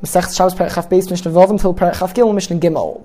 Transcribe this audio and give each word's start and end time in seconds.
The 0.00 0.06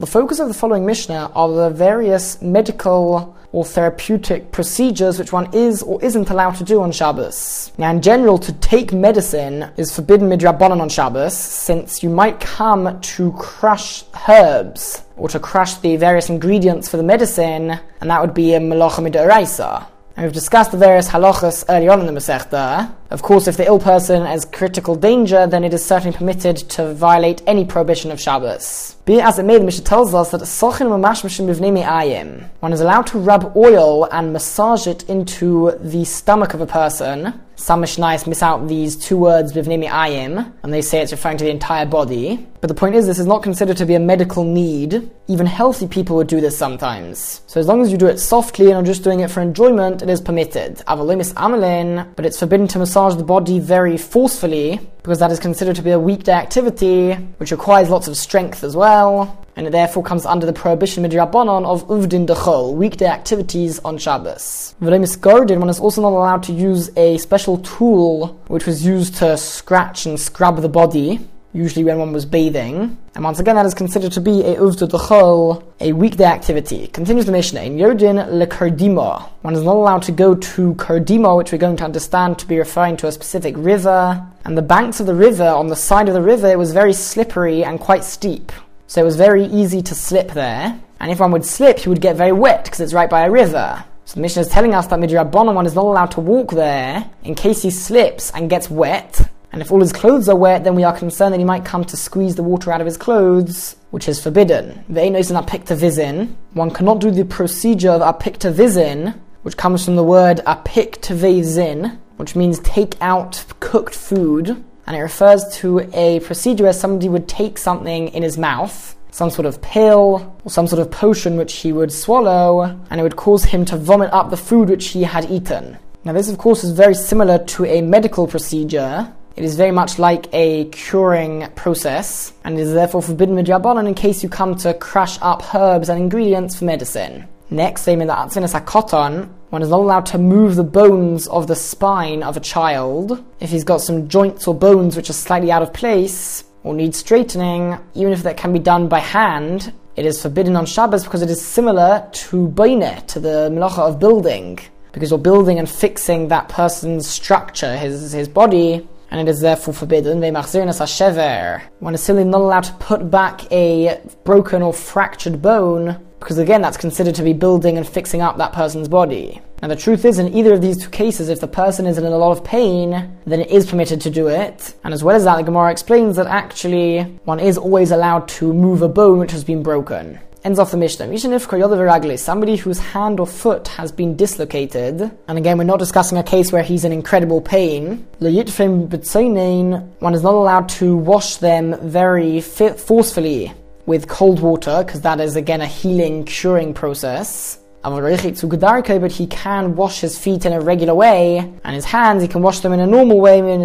focus 0.08 0.40
of 0.40 0.48
the 0.48 0.54
following 0.54 0.86
Mishnah 0.86 1.32
are 1.34 1.50
the 1.50 1.72
various 1.72 2.40
medical 2.40 3.36
or 3.52 3.66
therapeutic 3.66 4.52
procedures 4.52 5.18
which 5.18 5.34
one 5.34 5.52
is 5.56 5.82
or 5.82 6.00
isn't 6.04 6.30
allowed 6.30 6.56
to 6.58 6.64
do 6.64 6.84
on 6.84 6.92
Shabbos. 6.92 7.72
Now, 7.80 7.90
in 7.90 8.04
general, 8.04 8.38
to 8.38 8.54
take 8.54 8.94
medicine 8.94 9.72
is 9.76 9.92
forbidden 9.92 10.30
midrabanan 10.30 10.82
on 10.82 10.90
Shabbos, 10.90 11.36
since 11.36 12.04
you 12.04 12.10
might 12.12 12.40
come 12.40 13.02
to 13.02 13.32
crush 13.32 14.04
herbs 14.30 15.02
or 15.18 15.30
to 15.30 15.40
crush 15.40 15.74
the 15.78 15.96
various 15.96 16.30
ingredients 16.30 16.90
for 16.90 16.98
the 16.98 17.04
medicine, 17.04 17.80
and 18.02 18.10
that 18.12 18.22
would 18.22 18.36
be 18.36 18.54
a 18.54 18.60
malacha 18.60 19.02
midoraisa. 19.02 19.88
And 20.16 20.26
we've 20.26 20.34
discussed 20.34 20.72
the 20.72 20.78
various 20.78 21.10
halachas 21.10 21.66
early 21.70 21.90
on 21.90 22.00
in 22.00 22.06
the 22.06 22.12
Masechta. 22.12 22.94
Of 23.10 23.24
course, 23.24 23.48
if 23.48 23.58
the 23.58 23.66
ill 23.66 23.80
person 23.80 24.22
is 24.28 24.46
critical 24.46 24.96
danger, 24.96 25.48
then 25.48 25.64
it 25.64 25.74
is 25.74 25.84
certainly 25.84 26.16
permitted 26.16 26.58
to 26.58 26.94
violate 26.94 27.42
any 27.48 27.66
prohibition 27.66 28.12
of 28.12 28.22
Shabbos. 28.22 28.96
Be 29.06 29.16
it 29.16 29.24
as 29.24 29.40
it 29.40 29.44
may, 29.44 29.58
the 29.58 29.64
Mishnah 29.64 29.86
tells 29.86 30.14
us 30.14 30.30
that 30.30 30.42
sochin 30.42 30.88
ayim. 30.88 32.50
One 32.60 32.74
is 32.74 32.82
allowed 32.82 33.08
to 33.08 33.18
rub 33.18 33.58
oil 33.58 34.08
and 34.12 34.32
massage 34.32 34.86
it 34.86 35.10
into 35.10 35.78
the 35.82 36.06
stomach 36.06 36.54
of 36.54 36.62
a 36.62 36.68
person. 36.68 37.42
Some 37.56 37.84
Mishnayos 37.84 38.28
miss 38.28 38.42
out 38.42 38.68
these 38.68 38.96
two 38.96 39.18
words 39.18 39.54
bivnei 39.54 39.88
ayim, 39.88 40.52
and 40.64 40.74
they 40.74 40.82
say 40.82 41.02
it's 41.02 41.12
referring 41.12 41.38
to 41.38 41.46
the 41.46 41.52
entire 41.52 41.86
body. 41.86 42.48
But 42.62 42.68
the 42.68 42.74
point 42.74 42.96
is, 42.96 43.06
this 43.06 43.20
is 43.20 43.28
not 43.28 43.44
considered 43.44 43.78
to 43.78 43.86
be 43.86 43.96
a 43.96 44.00
medical 44.00 44.44
need. 44.44 45.10
Even 45.28 45.46
healthy 45.46 45.88
people 45.88 46.16
would 46.16 46.28
do 46.28 46.42
this 46.42 46.58
sometimes. 46.58 47.42
So 47.48 47.60
as 47.60 47.68
long 47.68 47.82
as 47.82 47.92
you 47.92 47.98
do 47.98 48.08
it 48.08 48.20
softly 48.20 48.68
and 48.68 48.76
are 48.76 48.84
just 48.84 49.04
doing 49.04 49.20
it 49.20 49.30
for 49.30 49.42
enjoyment, 49.42 50.02
it 50.02 50.10
is 50.10 50.22
permitted. 50.22 50.78
Avalomis 50.88 51.34
amalin, 51.34 52.16
but 52.16 52.26
it's 52.26 52.40
forbidden 52.40 52.68
to 52.70 52.80
massage 52.80 53.16
the 53.16 53.24
body 53.24 53.60
very 53.60 53.98
forcefully, 53.98 54.80
because 55.04 55.20
that 55.20 55.32
is 55.32 55.40
considered 55.40 55.76
to 55.76 55.82
be 55.82 55.92
a 55.92 56.00
weekday 56.00 56.32
activity, 56.34 57.14
which 57.38 57.52
requires 57.52 57.90
lots 57.90 58.08
of 58.08 58.18
strength 58.18 58.64
as 58.64 58.76
well, 58.76 59.43
and 59.56 59.68
it 59.68 59.72
therefore 59.72 60.04
comes 60.04 60.26
under 60.26 60.46
the 60.46 60.54
prohibition 60.54 61.04
midrabanon 61.04 61.66
of 61.66 61.88
uvdin 61.88 62.26
dechol, 62.26 62.74
weekday 62.74 63.06
activities 63.06 63.80
on 63.80 63.98
Shabbos. 63.98 64.76
V'lemis 64.82 65.18
gordin, 65.18 65.60
one 65.60 65.70
is 65.70 65.80
also 65.80 66.02
not 66.02 66.10
allowed 66.10 66.44
to 66.44 66.54
use 66.54 66.90
a 66.98 67.18
special 67.18 67.58
tool 67.60 68.40
which 68.48 68.66
was 68.66 68.86
used 68.86 69.16
to 69.16 69.38
scratch 69.38 70.06
and 70.06 70.20
scrub 70.20 70.62
the 70.62 70.70
body, 70.70 71.20
usually 71.54 71.86
when 71.86 72.00
one 72.00 72.12
was 72.12 72.26
bathing. 72.26 72.98
And 73.14 73.24
once 73.24 73.40
again, 73.40 73.56
that 73.56 73.66
is 73.68 73.76
considered 73.76 74.12
to 74.14 74.22
be 74.22 74.42
a 74.42 74.56
uvdin 74.56 74.90
dechol, 74.90 75.64
a 75.80 75.94
weekday 75.94 76.24
activity. 76.24 76.88
Continues 76.88 77.28
the 77.28 77.32
Mishnah, 77.32 77.62
in 77.62 77.78
Yodin 77.78 78.18
lekardima. 78.30 79.30
One 79.44 79.54
is 79.54 79.62
not 79.62 79.76
allowed 79.76 80.02
to 80.04 80.12
go 80.12 80.34
to 80.34 80.74
Kardima, 80.76 81.38
which 81.38 81.52
we're 81.52 81.60
going 81.60 81.78
to 81.78 81.86
understand 81.86 82.40
to 82.40 82.48
be 82.48 82.58
referring 82.58 82.98
to 82.98 83.08
a 83.08 83.12
specific 83.12 83.54
river. 83.56 84.26
And 84.46 84.58
the 84.58 84.64
banks 84.64 85.00
of 85.00 85.06
the 85.06 85.14
river, 85.14 85.46
on 85.46 85.68
the 85.68 85.76
side 85.76 86.08
of 86.08 86.16
the 86.16 86.24
river, 86.24 86.50
it 86.50 86.58
was 86.58 86.74
very 86.74 86.94
slippery 86.94 87.64
and 87.64 87.80
quite 87.80 88.04
steep. 88.04 88.52
So 88.94 89.02
it 89.02 89.06
was 89.06 89.16
very 89.16 89.46
easy 89.46 89.82
to 89.82 89.96
slip 89.96 90.34
there. 90.34 90.80
And 91.00 91.12
if 91.12 91.20
one 91.20 91.32
would 91.32 91.46
slip, 91.46 91.80
he 91.80 91.90
would 91.90 92.00
get 92.00 92.16
very 92.16 92.32
wet 92.32 92.66
because 92.66 92.80
it's 92.80 92.94
right 92.94 93.10
by 93.10 93.22
a 93.22 93.32
river. 93.32 93.84
So 94.06 94.14
the 94.14 94.22
Mishnah 94.22 94.44
is 94.44 94.50
telling 94.50 94.76
us 94.76 94.86
that 94.86 95.00
Midrabanan 95.00 95.56
one 95.56 95.66
is 95.66 95.74
not 95.74 95.86
allowed 95.86 96.12
to 96.12 96.22
walk 96.22 96.52
there 96.52 97.10
in 97.24 97.34
case 97.34 97.64
he 97.64 97.72
slips 97.72 98.30
and 98.36 98.52
gets 98.52 98.70
wet. 98.70 99.28
And 99.52 99.64
if 99.64 99.72
all 99.72 99.80
his 99.80 99.92
clothes 99.92 100.30
are 100.30 100.36
wet, 100.36 100.64
then 100.64 100.76
we 100.76 100.84
are 100.84 100.96
concerned 100.96 101.34
that 101.34 101.40
he 101.40 101.44
might 101.44 101.66
come 101.66 101.84
to 101.86 101.98
squeeze 101.98 102.36
the 102.36 102.44
water 102.44 102.72
out 102.72 102.82
of 102.82 102.86
his 102.86 102.98
clothes, 102.98 103.78
which 103.90 104.08
is 104.08 104.22
forbidden. 104.22 104.86
Ve'enos 104.92 105.32
an 105.32 105.44
apiktivizin. 105.44 106.36
One 106.54 106.70
cannot 106.70 107.00
do 107.00 107.10
the 107.10 107.26
procedure 107.26 107.90
of 107.90 108.02
apiktivizin, 108.04 109.20
which 109.42 109.58
comes 109.58 109.84
from 109.84 109.96
the 109.96 110.04
word 110.04 110.38
apiktivizin, 110.46 111.98
which 112.18 112.36
means 112.36 112.60
take 112.60 112.94
out 113.02 113.44
cooked 113.60 113.96
food. 113.96 114.64
And 114.86 114.96
it 114.96 115.02
refers 115.02 115.46
to 115.60 115.90
a 115.94 116.20
procedure 116.22 116.66
where 116.66 116.74
somebody 116.74 117.10
would 117.10 117.28
take 117.28 117.58
something 117.58 118.10
in 118.10 118.24
his 118.24 118.38
mouth, 118.38 118.96
some 119.12 119.30
sort 119.30 119.46
of 119.46 119.62
pill 119.62 120.36
or 120.44 120.52
some 120.52 120.68
sort 120.68 120.82
of 120.82 120.92
potion 120.92 121.38
which 121.38 121.56
he 121.58 121.72
would 121.72 121.92
swallow, 121.92 122.80
and 122.90 123.00
it 123.00 123.04
would 123.04 123.16
cause 123.16 123.46
him 123.46 123.64
to 123.66 123.78
vomit 123.78 124.12
up 124.12 124.30
the 124.30 124.38
food 124.38 124.70
which 124.70 124.90
he 124.90 125.04
had 125.04 125.30
eaten. 125.30 125.78
Now, 126.04 126.12
this, 126.12 126.30
of 126.30 126.38
course, 126.38 126.64
is 126.64 126.72
very 126.72 126.96
similar 126.96 127.38
to 127.46 127.66
a 127.66 127.82
medical 127.82 128.28
procedure. 128.28 129.14
It 129.36 129.44
is 129.46 129.56
very 129.56 129.72
much 129.72 130.00
like 130.00 130.28
a 130.34 130.66
curing 130.66 131.48
process, 131.56 132.34
and 132.44 132.60
is 132.60 132.74
therefore 132.74 133.02
forbidden 133.02 133.36
midrabanan 133.36 133.88
in 133.88 133.94
case 133.94 134.22
you 134.22 134.30
come 134.30 134.56
to 134.58 134.74
crush 134.74 135.18
up 135.22 135.56
herbs 135.56 135.90
and 135.90 136.00
ingredients 136.00 136.58
for 136.58 136.66
medicine. 136.66 137.28
Next, 137.50 137.82
same 137.82 138.02
in 138.02 138.08
the 138.08 138.14
Atzinas 138.14 138.60
HaKoton, 138.60 139.30
one 139.50 139.62
is 139.62 139.70
not 139.70 139.82
allowed 139.82 140.08
to 140.08 140.18
move 140.18 140.56
the 140.56 140.64
bones 140.64 141.28
of 141.28 141.46
the 141.46 141.56
spine 141.56 142.24
of 142.24 142.36
a 142.36 142.40
child. 142.40 143.24
If 143.40 143.52
he's 143.52 143.64
got 143.64 143.82
some 143.82 144.08
joints 144.08 144.48
or 144.48 144.56
bones 144.56 144.96
which 144.96 145.12
are 145.12 145.14
slightly 145.14 145.52
out 145.52 145.62
of 145.62 145.72
place 145.74 146.44
or 146.64 146.74
need 146.74 146.96
straightening, 146.96 147.78
even 147.94 148.14
if 148.14 148.24
that 148.24 148.38
can 148.38 148.52
be 148.52 148.58
done 148.58 148.88
by 148.88 148.98
hand, 148.98 149.72
it 149.96 150.08
is 150.08 150.20
forbidden 150.20 150.56
on 150.56 150.66
Shabbos 150.66 151.04
because 151.04 151.22
it 151.22 151.30
is 151.30 151.40
similar 151.40 152.10
to 152.12 152.48
Baineh, 152.48 153.06
to 153.06 153.20
the 153.20 153.50
melacha 153.52 153.78
of 153.78 154.00
building. 154.00 154.58
Because 154.92 155.12
you're 155.12 155.20
building 155.20 155.60
and 155.60 155.70
fixing 155.70 156.30
that 156.30 156.50
person's 156.50 157.08
structure, 157.08 157.78
his, 157.78 158.12
his 158.12 158.28
body, 158.28 158.88
and 159.12 159.22
it 159.22 159.32
is 159.32 159.42
therefore 159.42 159.76
forbidden. 159.76 160.20
One 160.20 161.94
is 161.94 162.02
simply 162.02 162.24
not 162.24 162.42
allowed 162.42 162.64
to 162.64 162.74
put 162.74 163.12
back 163.12 163.52
a 163.52 164.02
broken 164.24 164.64
or 164.64 164.74
fractured 164.74 165.40
bone 165.44 166.04
because 166.24 166.38
again, 166.38 166.62
that's 166.62 166.78
considered 166.78 167.16
to 167.16 167.24
be 167.24 167.34
building 167.34 167.78
and 167.78 167.86
fixing 167.86 168.22
up 168.22 168.38
that 168.38 168.54
person's 168.54 168.88
body. 168.88 169.42
Now, 169.62 169.68
the 169.68 169.76
truth 169.76 170.06
is, 170.06 170.20
in 170.20 170.34
either 170.34 170.54
of 170.54 170.62
these 170.62 170.78
two 170.82 170.90
cases, 170.90 171.28
if 171.28 171.42
the 171.42 171.48
person 171.48 171.86
is 171.86 171.98
in 171.98 172.06
a 172.06 172.10
lot 172.18 172.32
of 172.32 172.46
pain, 172.46 173.18
then 173.26 173.42
it 173.42 173.52
is 173.52 173.70
permitted 173.70 174.00
to 174.02 174.10
do 174.10 174.28
it. 174.28 174.74
And 174.86 174.94
as 174.94 175.04
well 175.04 175.18
as 175.18 175.26
that, 175.26 175.36
the 175.36 175.44
Gemara 175.44 175.72
explains 175.72 176.16
that 176.16 176.28
actually 176.28 177.02
one 177.26 177.42
is 177.42 177.58
always 177.58 177.92
allowed 177.92 178.30
to 178.40 178.54
move 178.54 178.82
a 178.82 178.88
bone 178.88 179.20
which 179.20 179.32
has 179.32 179.44
been 179.44 179.64
broken. 179.64 180.20
Ends 180.46 180.60
off 180.60 180.72
the 180.72 180.78
Mishnah. 180.78 182.18
Somebody 182.18 182.56
whose 182.56 182.80
hand 182.80 183.20
or 183.20 183.28
foot 183.28 183.68
has 183.70 183.92
been 183.92 184.16
dislocated, 184.16 185.12
and 185.28 185.38
again, 185.38 185.58
we're 185.58 185.66
not 185.66 185.80
discussing 185.80 186.18
a 186.18 186.24
case 186.24 186.52
where 186.52 186.64
he's 186.64 186.86
in 186.86 186.92
incredible 186.92 187.42
pain. 187.42 188.08
One 188.20 188.36
is 188.36 190.24
not 190.24 190.34
allowed 190.34 190.70
to 190.70 190.96
wash 190.96 191.38
them 191.38 191.78
very 191.82 192.42
forcefully 192.42 193.54
with 193.86 194.08
cold 194.08 194.40
water, 194.40 194.84
because 194.86 195.02
that 195.02 195.20
is 195.20 195.36
again 195.36 195.62
a 195.62 195.68
healing, 195.68 196.24
curing 196.26 196.74
process. 196.74 197.60
But 197.84 199.12
he 199.12 199.28
can 199.28 199.76
wash 199.76 200.00
his 200.00 200.18
feet 200.18 200.46
in 200.46 200.54
a 200.54 200.62
regular 200.62 200.96
way, 200.96 201.40
and 201.40 201.76
his 201.76 201.84
hands, 201.84 202.22
he 202.22 202.30
can 202.30 202.42
wash 202.42 202.60
them 202.62 202.72
in 202.72 202.80
a 202.80 202.88
normal 202.88 203.20
way. 203.20 203.40
And 203.40 203.62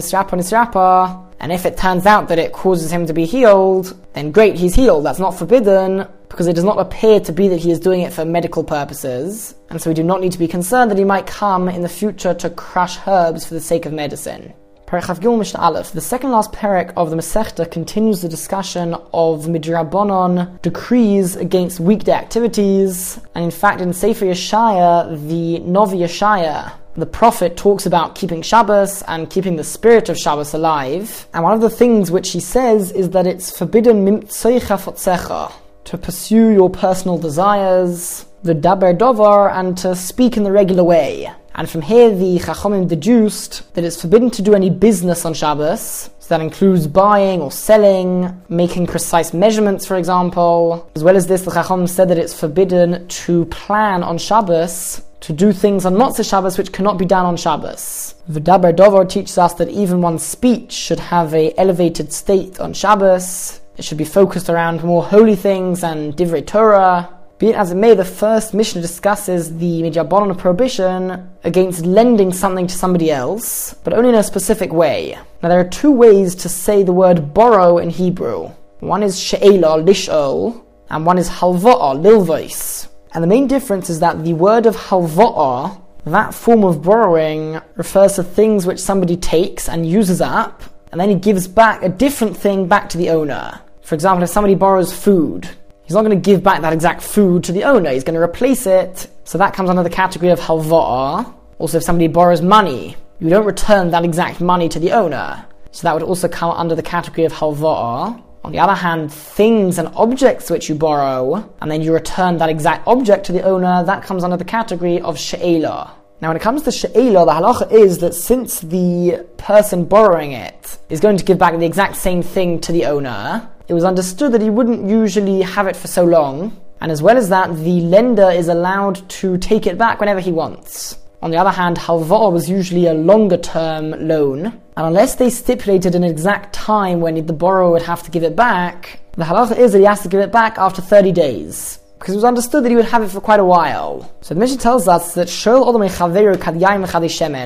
if 1.52 1.64
it 1.66 1.76
turns 1.76 2.04
out 2.04 2.26
that 2.28 2.38
it 2.40 2.52
causes 2.52 2.90
him 2.90 3.06
to 3.06 3.12
be 3.12 3.26
healed, 3.26 3.96
then 4.14 4.32
great, 4.32 4.56
he's 4.56 4.74
healed. 4.74 5.04
That's 5.04 5.20
not 5.20 5.38
forbidden, 5.38 6.04
because 6.28 6.48
it 6.48 6.54
does 6.54 6.64
not 6.64 6.80
appear 6.80 7.20
to 7.20 7.32
be 7.32 7.46
that 7.46 7.60
he 7.60 7.70
is 7.70 7.78
doing 7.78 8.00
it 8.00 8.12
for 8.12 8.24
medical 8.24 8.64
purposes. 8.64 9.54
And 9.70 9.80
so 9.80 9.88
we 9.88 9.94
do 9.94 10.02
not 10.02 10.20
need 10.20 10.32
to 10.32 10.38
be 10.38 10.48
concerned 10.48 10.90
that 10.90 10.98
he 10.98 11.04
might 11.04 11.28
come 11.28 11.68
in 11.68 11.82
the 11.82 11.88
future 11.88 12.34
to 12.34 12.50
crush 12.50 12.98
herbs 13.06 13.46
for 13.46 13.54
the 13.54 13.60
sake 13.60 13.86
of 13.86 13.92
medicine. 13.92 14.52
The 14.90 16.00
second 16.00 16.30
last 16.30 16.52
parak 16.52 16.94
of 16.96 17.10
the 17.10 17.16
Masechta 17.16 17.70
continues 17.70 18.22
the 18.22 18.28
discussion 18.28 18.94
of 19.12 19.44
midrabanon 19.44 20.62
decrees 20.62 21.36
against 21.36 21.78
weekday 21.78 22.12
activities, 22.12 23.20
and 23.34 23.44
in 23.44 23.50
fact, 23.50 23.82
in 23.82 23.92
Sefer 23.92 24.24
Yeshaya, 24.24 25.28
the 25.28 25.58
Novi 25.58 25.98
Yeshaya, 25.98 26.72
the 26.96 27.04
prophet 27.04 27.58
talks 27.58 27.84
about 27.84 28.14
keeping 28.14 28.40
Shabbos 28.40 29.02
and 29.02 29.28
keeping 29.28 29.56
the 29.56 29.62
spirit 29.62 30.08
of 30.08 30.16
Shabbos 30.16 30.54
alive. 30.54 31.28
And 31.34 31.44
one 31.44 31.52
of 31.52 31.60
the 31.60 31.68
things 31.68 32.10
which 32.10 32.32
he 32.32 32.40
says 32.40 32.90
is 32.90 33.10
that 33.10 33.26
it's 33.26 33.56
forbidden 33.56 34.26
to 34.26 35.98
pursue 36.00 36.48
your 36.48 36.70
personal 36.70 37.18
desires, 37.18 38.24
the 38.42 38.54
daber 38.54 38.96
dovar, 38.96 39.50
and 39.50 39.76
to 39.78 39.94
speak 39.94 40.38
in 40.38 40.44
the 40.44 40.52
regular 40.52 40.82
way. 40.82 41.30
And 41.58 41.68
from 41.68 41.82
here, 41.82 42.14
the 42.14 42.38
Chachamim 42.38 42.86
deduced 42.86 43.74
that 43.74 43.82
it's 43.82 44.00
forbidden 44.00 44.30
to 44.30 44.42
do 44.42 44.54
any 44.54 44.70
business 44.70 45.24
on 45.24 45.34
Shabbos. 45.34 46.08
So 46.20 46.28
that 46.28 46.40
includes 46.40 46.86
buying 46.86 47.40
or 47.40 47.50
selling, 47.50 48.40
making 48.48 48.86
precise 48.86 49.34
measurements, 49.34 49.84
for 49.84 49.96
example. 49.96 50.88
As 50.94 51.02
well 51.02 51.16
as 51.16 51.26
this, 51.26 51.42
the 51.42 51.50
Chachamim 51.50 51.88
said 51.88 52.10
that 52.10 52.18
it's 52.18 52.32
forbidden 52.32 53.08
to 53.08 53.44
plan 53.46 54.04
on 54.04 54.18
Shabbos 54.18 55.02
to 55.18 55.32
do 55.32 55.52
things 55.52 55.84
on 55.84 55.94
Motzei 55.94 56.28
Shabbos 56.30 56.58
which 56.58 56.72
cannot 56.72 56.96
be 56.96 57.04
done 57.04 57.26
on 57.26 57.36
Shabbos. 57.36 58.14
V'daber 58.30 58.74
Dover 58.74 59.04
teaches 59.04 59.36
us 59.36 59.54
that 59.54 59.68
even 59.68 60.00
one's 60.00 60.22
speech 60.22 60.70
should 60.70 61.00
have 61.00 61.34
a 61.34 61.52
elevated 61.58 62.12
state 62.12 62.60
on 62.60 62.72
Shabbos. 62.72 63.60
It 63.76 63.84
should 63.84 63.98
be 63.98 64.04
focused 64.04 64.48
around 64.48 64.84
more 64.84 65.02
holy 65.02 65.34
things 65.34 65.82
and 65.82 66.16
Divrei 66.16 66.46
Torah. 66.46 67.17
Be 67.38 67.50
it 67.50 67.54
as 67.54 67.70
it 67.70 67.76
may, 67.76 67.94
the 67.94 68.04
first 68.04 68.52
Mishnah 68.52 68.82
discusses 68.82 69.58
the 69.58 69.82
Midrabanan 69.82 70.36
prohibition 70.36 71.30
against 71.44 71.86
lending 71.86 72.32
something 72.32 72.66
to 72.66 72.74
somebody 72.74 73.12
else, 73.12 73.74
but 73.84 73.92
only 73.92 74.08
in 74.08 74.16
a 74.16 74.24
specific 74.24 74.72
way. 74.72 75.16
Now, 75.40 75.48
there 75.48 75.60
are 75.60 75.68
two 75.68 75.92
ways 75.92 76.34
to 76.34 76.48
say 76.48 76.82
the 76.82 76.92
word 76.92 77.32
borrow 77.32 77.78
in 77.78 77.90
Hebrew. 77.90 78.50
One 78.80 79.04
is 79.04 79.20
she'ela, 79.20 79.80
lish'ol, 79.80 80.64
and 80.90 81.06
one 81.06 81.16
is 81.16 81.28
halva'a, 81.28 81.94
lilvois. 82.02 82.88
And 83.14 83.22
the 83.22 83.28
main 83.28 83.46
difference 83.46 83.88
is 83.88 84.00
that 84.00 84.24
the 84.24 84.34
word 84.34 84.66
of 84.66 84.74
halva'a, 84.74 85.80
that 86.06 86.34
form 86.34 86.64
of 86.64 86.82
borrowing, 86.82 87.60
refers 87.76 88.14
to 88.14 88.24
things 88.24 88.66
which 88.66 88.80
somebody 88.80 89.16
takes 89.16 89.68
and 89.68 89.88
uses 89.88 90.20
up, 90.20 90.64
and 90.90 91.00
then 91.00 91.08
he 91.08 91.14
gives 91.14 91.46
back 91.46 91.84
a 91.84 91.88
different 91.88 92.36
thing 92.36 92.66
back 92.66 92.88
to 92.88 92.98
the 92.98 93.10
owner. 93.10 93.60
For 93.82 93.94
example, 93.94 94.24
if 94.24 94.30
somebody 94.30 94.56
borrows 94.56 94.92
food, 94.92 95.48
he's 95.88 95.94
not 95.94 96.04
going 96.04 96.20
to 96.20 96.30
give 96.30 96.42
back 96.42 96.60
that 96.60 96.74
exact 96.74 97.00
food 97.00 97.42
to 97.44 97.50
the 97.50 97.64
owner, 97.64 97.90
he's 97.90 98.04
going 98.04 98.14
to 98.14 98.20
replace 98.20 98.66
it. 98.66 99.08
So 99.24 99.38
that 99.38 99.54
comes 99.54 99.70
under 99.70 99.82
the 99.82 99.88
category 99.88 100.30
of 100.30 100.38
halva'a. 100.38 101.34
Also, 101.58 101.78
if 101.78 101.82
somebody 101.82 102.08
borrows 102.08 102.42
money, 102.42 102.94
you 103.20 103.30
don't 103.30 103.46
return 103.46 103.90
that 103.92 104.04
exact 104.04 104.42
money 104.42 104.68
to 104.68 104.78
the 104.78 104.92
owner. 104.92 105.46
So 105.72 105.88
that 105.88 105.94
would 105.94 106.02
also 106.02 106.28
come 106.28 106.50
under 106.50 106.74
the 106.74 106.82
category 106.82 107.24
of 107.24 107.32
halva'a. 107.32 108.22
On 108.44 108.52
the 108.52 108.58
other 108.58 108.74
hand, 108.74 109.10
things 109.10 109.78
and 109.78 109.88
objects 109.96 110.50
which 110.50 110.68
you 110.68 110.74
borrow, 110.74 111.50
and 111.62 111.70
then 111.70 111.80
you 111.80 111.94
return 111.94 112.36
that 112.36 112.50
exact 112.50 112.86
object 112.86 113.24
to 113.26 113.32
the 113.32 113.42
owner, 113.42 113.82
that 113.84 114.02
comes 114.02 114.24
under 114.24 114.36
the 114.36 114.44
category 114.44 115.00
of 115.00 115.18
she'ela. 115.18 115.94
Now, 116.20 116.28
when 116.28 116.36
it 116.36 116.42
comes 116.42 116.62
to 116.64 116.70
she'ela, 116.70 117.24
the 117.24 117.32
halacha 117.32 117.72
is 117.72 117.98
that 117.98 118.14
since 118.14 118.60
the 118.60 119.26
person 119.38 119.86
borrowing 119.86 120.32
it 120.32 120.78
is 120.90 121.00
going 121.00 121.16
to 121.16 121.24
give 121.24 121.38
back 121.38 121.58
the 121.58 121.64
exact 121.64 121.96
same 121.96 122.22
thing 122.22 122.60
to 122.60 122.72
the 122.72 122.84
owner, 122.84 123.48
it 123.68 123.74
was 123.74 123.84
understood 123.84 124.32
that 124.32 124.40
he 124.40 124.48
wouldn't 124.48 124.88
usually 124.88 125.42
have 125.42 125.66
it 125.66 125.76
for 125.76 125.88
so 125.88 126.02
long, 126.02 126.58
and 126.80 126.90
as 126.90 127.02
well 127.02 127.18
as 127.18 127.28
that, 127.28 127.54
the 127.54 127.82
lender 127.82 128.30
is 128.30 128.48
allowed 128.48 129.06
to 129.10 129.36
take 129.36 129.66
it 129.66 129.76
back 129.76 130.00
whenever 130.00 130.20
he 130.20 130.32
wants. 130.32 130.96
On 131.20 131.30
the 131.30 131.36
other 131.36 131.50
hand, 131.50 131.76
halva 131.76 132.32
was 132.32 132.48
usually 132.48 132.86
a 132.86 132.94
longer 132.94 133.36
term 133.36 133.90
loan, 134.08 134.46
and 134.46 134.86
unless 134.86 135.16
they 135.16 135.28
stipulated 135.28 135.94
an 135.94 136.02
exact 136.02 136.54
time 136.54 137.00
when 137.00 137.26
the 137.26 137.32
borrower 137.34 137.72
would 137.72 137.82
have 137.82 138.02
to 138.04 138.10
give 138.10 138.22
it 138.22 138.34
back, 138.34 139.00
the 139.12 139.24
halacha 139.24 139.58
is 139.58 139.72
that 139.72 139.80
he 139.80 139.84
has 139.84 140.00
to 140.00 140.08
give 140.08 140.20
it 140.20 140.32
back 140.32 140.56
after 140.56 140.80
30 140.80 141.12
days. 141.12 141.78
Because 141.98 142.14
it 142.14 142.18
was 142.18 142.24
understood 142.24 142.64
that 142.64 142.70
he 142.70 142.76
would 142.76 142.84
have 142.86 143.02
it 143.02 143.10
for 143.10 143.20
quite 143.20 143.40
a 143.40 143.44
while. 143.44 144.14
So 144.20 144.32
the 144.32 144.38
Mishnah 144.38 144.58
tells 144.58 144.86
us 144.86 145.14
that 145.14 145.28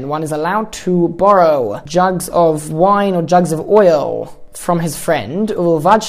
one 0.09 0.23
is 0.23 0.33
allowed 0.33 0.73
to 0.73 1.09
borrow 1.09 1.83
jugs 1.87 2.29
of 2.29 2.71
wine 2.71 3.15
or 3.15 3.23
jugs 3.23 3.51
of 3.51 3.67
oil 3.67 4.39
from 4.55 4.81
his 4.81 4.97
friend, 4.97 5.51
as 5.51 5.57
long 5.57 6.03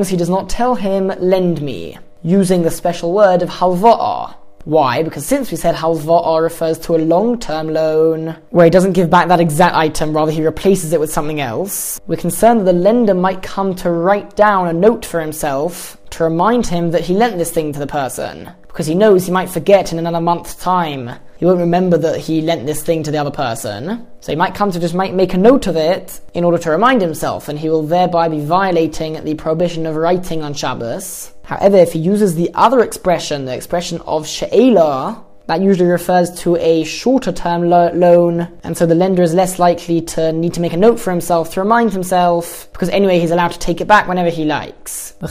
as 0.00 0.08
he 0.08 0.16
does 0.16 0.28
not 0.28 0.48
tell 0.48 0.74
him, 0.74 1.08
lend 1.18 1.62
me, 1.62 1.98
using 2.22 2.62
the 2.62 2.70
special 2.70 3.12
word 3.12 3.42
of 3.42 3.48
halva'ah. 3.48 4.34
Why? 4.64 5.02
Because 5.02 5.24
since 5.24 5.50
we 5.50 5.56
said 5.56 5.74
halva'a 5.74 6.42
refers 6.42 6.78
to 6.80 6.94
a 6.94 6.98
long-term 6.98 7.72
loan, 7.72 8.36
where 8.50 8.66
he 8.66 8.70
doesn't 8.70 8.92
give 8.92 9.08
back 9.08 9.28
that 9.28 9.40
exact 9.40 9.74
item, 9.74 10.14
rather 10.14 10.32
he 10.32 10.44
replaces 10.44 10.92
it 10.92 11.00
with 11.00 11.12
something 11.12 11.40
else, 11.40 11.98
we're 12.06 12.16
concerned 12.16 12.60
that 12.60 12.64
the 12.64 12.72
lender 12.74 13.14
might 13.14 13.42
come 13.42 13.74
to 13.76 13.90
write 13.90 14.36
down 14.36 14.68
a 14.68 14.72
note 14.72 15.06
for 15.06 15.20
himself 15.20 15.96
to 16.10 16.24
remind 16.24 16.66
him 16.66 16.90
that 16.90 17.02
he 17.02 17.14
lent 17.14 17.38
this 17.38 17.52
thing 17.52 17.72
to 17.72 17.78
the 17.78 17.86
person. 17.86 18.50
Because 18.66 18.86
he 18.86 18.94
knows 18.94 19.24
he 19.24 19.32
might 19.32 19.48
forget 19.48 19.92
in 19.92 19.98
another 19.98 20.20
month's 20.20 20.54
time. 20.54 21.10
He 21.40 21.46
won't 21.46 21.60
remember 21.60 21.96
that 21.96 22.18
he 22.18 22.42
lent 22.42 22.66
this 22.66 22.82
thing 22.82 23.02
to 23.04 23.10
the 23.10 23.16
other 23.16 23.30
person. 23.30 24.06
So 24.20 24.30
he 24.30 24.36
might 24.36 24.54
come 24.54 24.70
to 24.72 24.78
just 24.78 24.94
make, 24.94 25.14
make 25.14 25.32
a 25.32 25.38
note 25.38 25.68
of 25.68 25.74
it 25.74 26.20
in 26.34 26.44
order 26.44 26.58
to 26.58 26.70
remind 26.70 27.00
himself, 27.00 27.48
and 27.48 27.58
he 27.58 27.70
will 27.70 27.82
thereby 27.82 28.28
be 28.28 28.44
violating 28.44 29.24
the 29.24 29.34
prohibition 29.36 29.86
of 29.86 29.96
writing 29.96 30.42
on 30.42 30.52
Shabbos. 30.52 31.32
However, 31.44 31.78
if 31.78 31.94
he 31.94 31.98
uses 31.98 32.34
the 32.34 32.50
other 32.54 32.80
expression, 32.80 33.46
the 33.46 33.54
expression 33.54 34.02
of 34.02 34.26
she'ela, 34.26 35.24
that 35.50 35.60
usually 35.60 35.90
refers 35.90 36.30
to 36.42 36.54
a 36.58 36.84
shorter 36.84 37.32
term 37.32 37.68
lo- 37.68 37.90
loan, 37.92 38.46
and 38.62 38.76
so 38.76 38.86
the 38.86 38.94
lender 38.94 39.20
is 39.20 39.34
less 39.34 39.58
likely 39.58 40.00
to 40.00 40.32
need 40.32 40.54
to 40.54 40.60
make 40.60 40.72
a 40.72 40.76
note 40.76 41.00
for 41.00 41.10
himself 41.10 41.54
to 41.54 41.60
remind 41.60 41.92
himself, 41.92 42.68
because 42.72 42.88
anyway 42.90 43.18
he's 43.18 43.32
allowed 43.32 43.50
to 43.50 43.58
take 43.58 43.80
it 43.80 43.88
back 43.88 44.06
whenever 44.06 44.30
he 44.30 44.44
likes. 44.44 45.10
The 45.18 45.26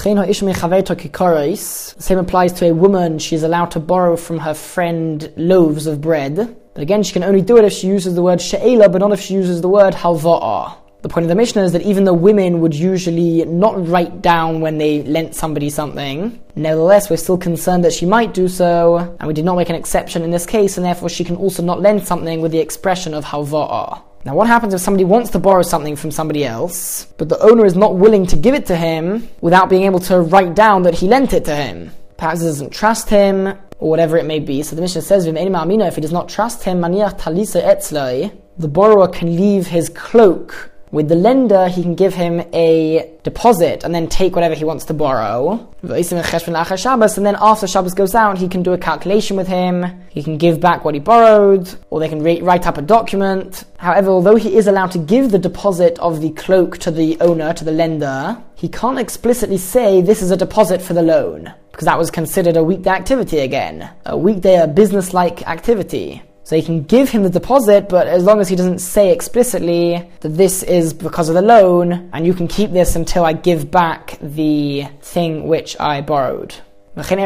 same 2.04 2.20
applies 2.20 2.52
to 2.52 2.70
a 2.70 2.74
woman, 2.74 3.18
she's 3.18 3.44
allowed 3.44 3.72
to 3.72 3.80
borrow 3.80 4.18
from 4.18 4.40
her 4.40 4.54
friend 4.54 5.32
loaves 5.38 5.88
of 5.88 6.02
bread. 6.02 6.36
But 6.74 6.84
again, 6.84 7.04
she 7.04 7.14
can 7.14 7.24
only 7.24 7.42
do 7.42 7.58
it 7.58 7.64
if 7.64 7.72
she 7.72 7.88
uses 7.88 8.16
the 8.16 8.22
word 8.22 8.42
she'ela, 8.42 8.90
but 8.90 8.98
not 8.98 9.14
if 9.14 9.22
she 9.22 9.36
uses 9.36 9.62
the 9.62 9.70
word 9.70 9.94
halva'a. 9.94 10.76
The 11.02 11.08
point 11.08 11.24
of 11.24 11.30
the 11.30 11.36
Mishnah 11.36 11.64
is 11.64 11.72
that 11.72 11.84
even 11.84 12.04
though 12.04 12.14
women 12.14 12.60
would 12.60 12.76
usually 12.76 13.46
not 13.46 13.88
write 13.88 14.22
down 14.22 14.60
when 14.60 14.78
they 14.78 15.02
lent 15.04 15.34
somebody 15.34 15.70
something, 15.70 16.38
nevertheless 16.58 17.10
we're 17.10 17.16
still 17.16 17.38
concerned 17.38 17.86
that 17.86 17.94
she 17.94 18.06
might 18.06 18.34
do 18.34 18.50
so, 18.50 18.98
and 19.18 19.26
we 19.26 19.34
did 19.34 19.46
not 19.46 19.56
make 19.56 19.70
an 19.70 19.76
exception 19.76 20.24
in 20.24 20.32
this 20.32 20.46
case, 20.46 20.76
and 20.76 20.86
therefore 20.86 21.08
she 21.08 21.24
can 21.24 21.38
also 21.38 21.64
not 21.64 21.80
lend 21.80 22.06
something 22.06 22.42
with 22.42 22.52
the 22.52 22.60
expression 22.60 23.14
of 23.14 23.24
halva'a. 23.24 24.02
Now, 24.26 24.36
what 24.36 24.48
happens 24.48 24.74
if 24.74 24.82
somebody 24.82 25.06
wants 25.06 25.30
to 25.30 25.40
borrow 25.40 25.62
something 25.62 25.96
from 25.96 26.12
somebody 26.12 26.44
else, 26.44 27.06
but 27.18 27.30
the 27.30 27.40
owner 27.40 27.66
is 27.66 27.78
not 27.78 27.96
willing 27.96 28.26
to 28.26 28.36
give 28.36 28.54
it 28.54 28.66
to 28.66 28.76
him 28.76 29.30
without 29.40 29.70
being 29.70 29.84
able 29.84 30.02
to 30.02 30.20
write 30.20 30.54
down 30.54 30.84
that 30.84 30.96
he 30.96 31.08
lent 31.08 31.32
it 31.32 31.46
to 31.46 31.56
him? 31.56 31.92
Perhaps 32.18 32.42
he 32.42 32.48
doesn't 32.48 32.72
trust 32.72 33.10
him, 33.10 33.58
or 33.80 33.90
whatever 33.90 34.18
it 34.18 34.26
may 34.26 34.40
be. 34.40 34.62
So 34.64 34.76
the 34.76 34.82
Mishnah 34.82 35.04
says, 35.04 35.26
if 35.26 35.96
he 35.96 36.02
does 36.02 36.12
not 36.12 36.28
trust 36.28 36.64
him, 36.64 36.82
the 36.82 38.68
borrower 38.68 39.08
can 39.08 39.38
leave 39.38 39.68
his 39.68 39.88
cloak 39.88 40.70
with 40.92 41.08
the 41.08 41.16
lender, 41.16 41.68
he 41.68 41.84
can 41.84 41.94
give 41.94 42.16
him 42.16 42.42
a 42.52 43.16
deposit 43.24 43.84
and 43.84 43.94
then 43.94 44.08
take 44.08 44.36
whatever 44.36 44.56
he 44.56 44.64
wants 44.64 44.86
to 44.86 44.94
borrow. 44.94 45.68
And 45.84 45.92
then 45.92 47.38
after 47.40 47.68
Shabbos 47.68 47.94
goes 47.94 48.16
out, 48.16 48.38
he 48.40 48.48
can 48.48 48.64
do 48.64 48.74
a 48.74 48.78
calculation 48.78 49.38
with 49.38 49.48
him. 49.48 49.86
He 50.10 50.24
can 50.24 50.38
give 50.38 50.60
back 50.60 50.84
what 50.84 50.96
he 50.96 51.00
borrowed, 51.00 51.74
or 51.90 52.00
they 52.00 52.10
can 52.10 52.24
re- 52.24 52.42
write 52.42 52.66
up 52.66 52.78
a 52.78 52.82
document. 52.82 53.66
However, 53.78 54.10
although 54.10 54.36
he 54.36 54.56
is 54.56 54.68
allowed 54.68 54.92
to 54.92 54.98
give 54.98 55.32
the 55.32 55.40
deposit 55.40 56.00
of 56.00 56.22
the 56.22 56.32
cloak 56.32 56.80
to 56.80 56.92
the 56.92 57.18
owner, 57.22 57.54
to 57.54 57.64
the 57.64 57.72
lender, 57.72 58.42
he 58.56 58.68
can't 58.68 59.00
explicitly 59.00 59.58
say 59.58 60.02
this 60.02 60.22
is 60.22 60.32
a 60.32 60.38
deposit 60.38 60.82
for 60.82 60.94
the 60.94 61.04
loan, 61.04 61.54
because 61.72 61.86
that 61.86 61.98
was 61.98 62.10
considered 62.12 62.58
a 62.58 62.64
weekday 62.64 62.90
activity 62.90 63.40
again. 63.40 63.90
A 64.06 64.18
weekday, 64.18 64.56
a 64.60 64.68
business-like 64.68 65.48
activity. 65.48 66.24
So 66.50 66.56
you 66.56 66.64
can 66.64 66.82
give 66.82 67.12
him 67.12 67.22
the 67.22 67.30
deposit, 67.30 67.90
but 67.90 68.08
as 68.08 68.24
long 68.24 68.40
as 68.40 68.50
he 68.50 68.56
doesn't 68.56 68.80
say 68.80 69.12
explicitly 69.12 70.10
that 70.22 70.30
this 70.30 70.64
is 70.64 70.96
because 70.96 71.30
of 71.30 71.36
the 71.36 71.44
loan, 71.44 72.10
and 72.12 72.26
you 72.26 72.34
can 72.34 72.48
keep 72.48 72.72
this 72.72 72.96
until 72.96 73.24
I 73.24 73.34
give 73.34 73.70
back 73.70 74.18
the 74.20 74.86
thing 75.00 75.48
which 75.48 75.80
I 75.80 76.02
borrowed. 76.02 76.56
The 76.96 77.04
same 77.04 77.20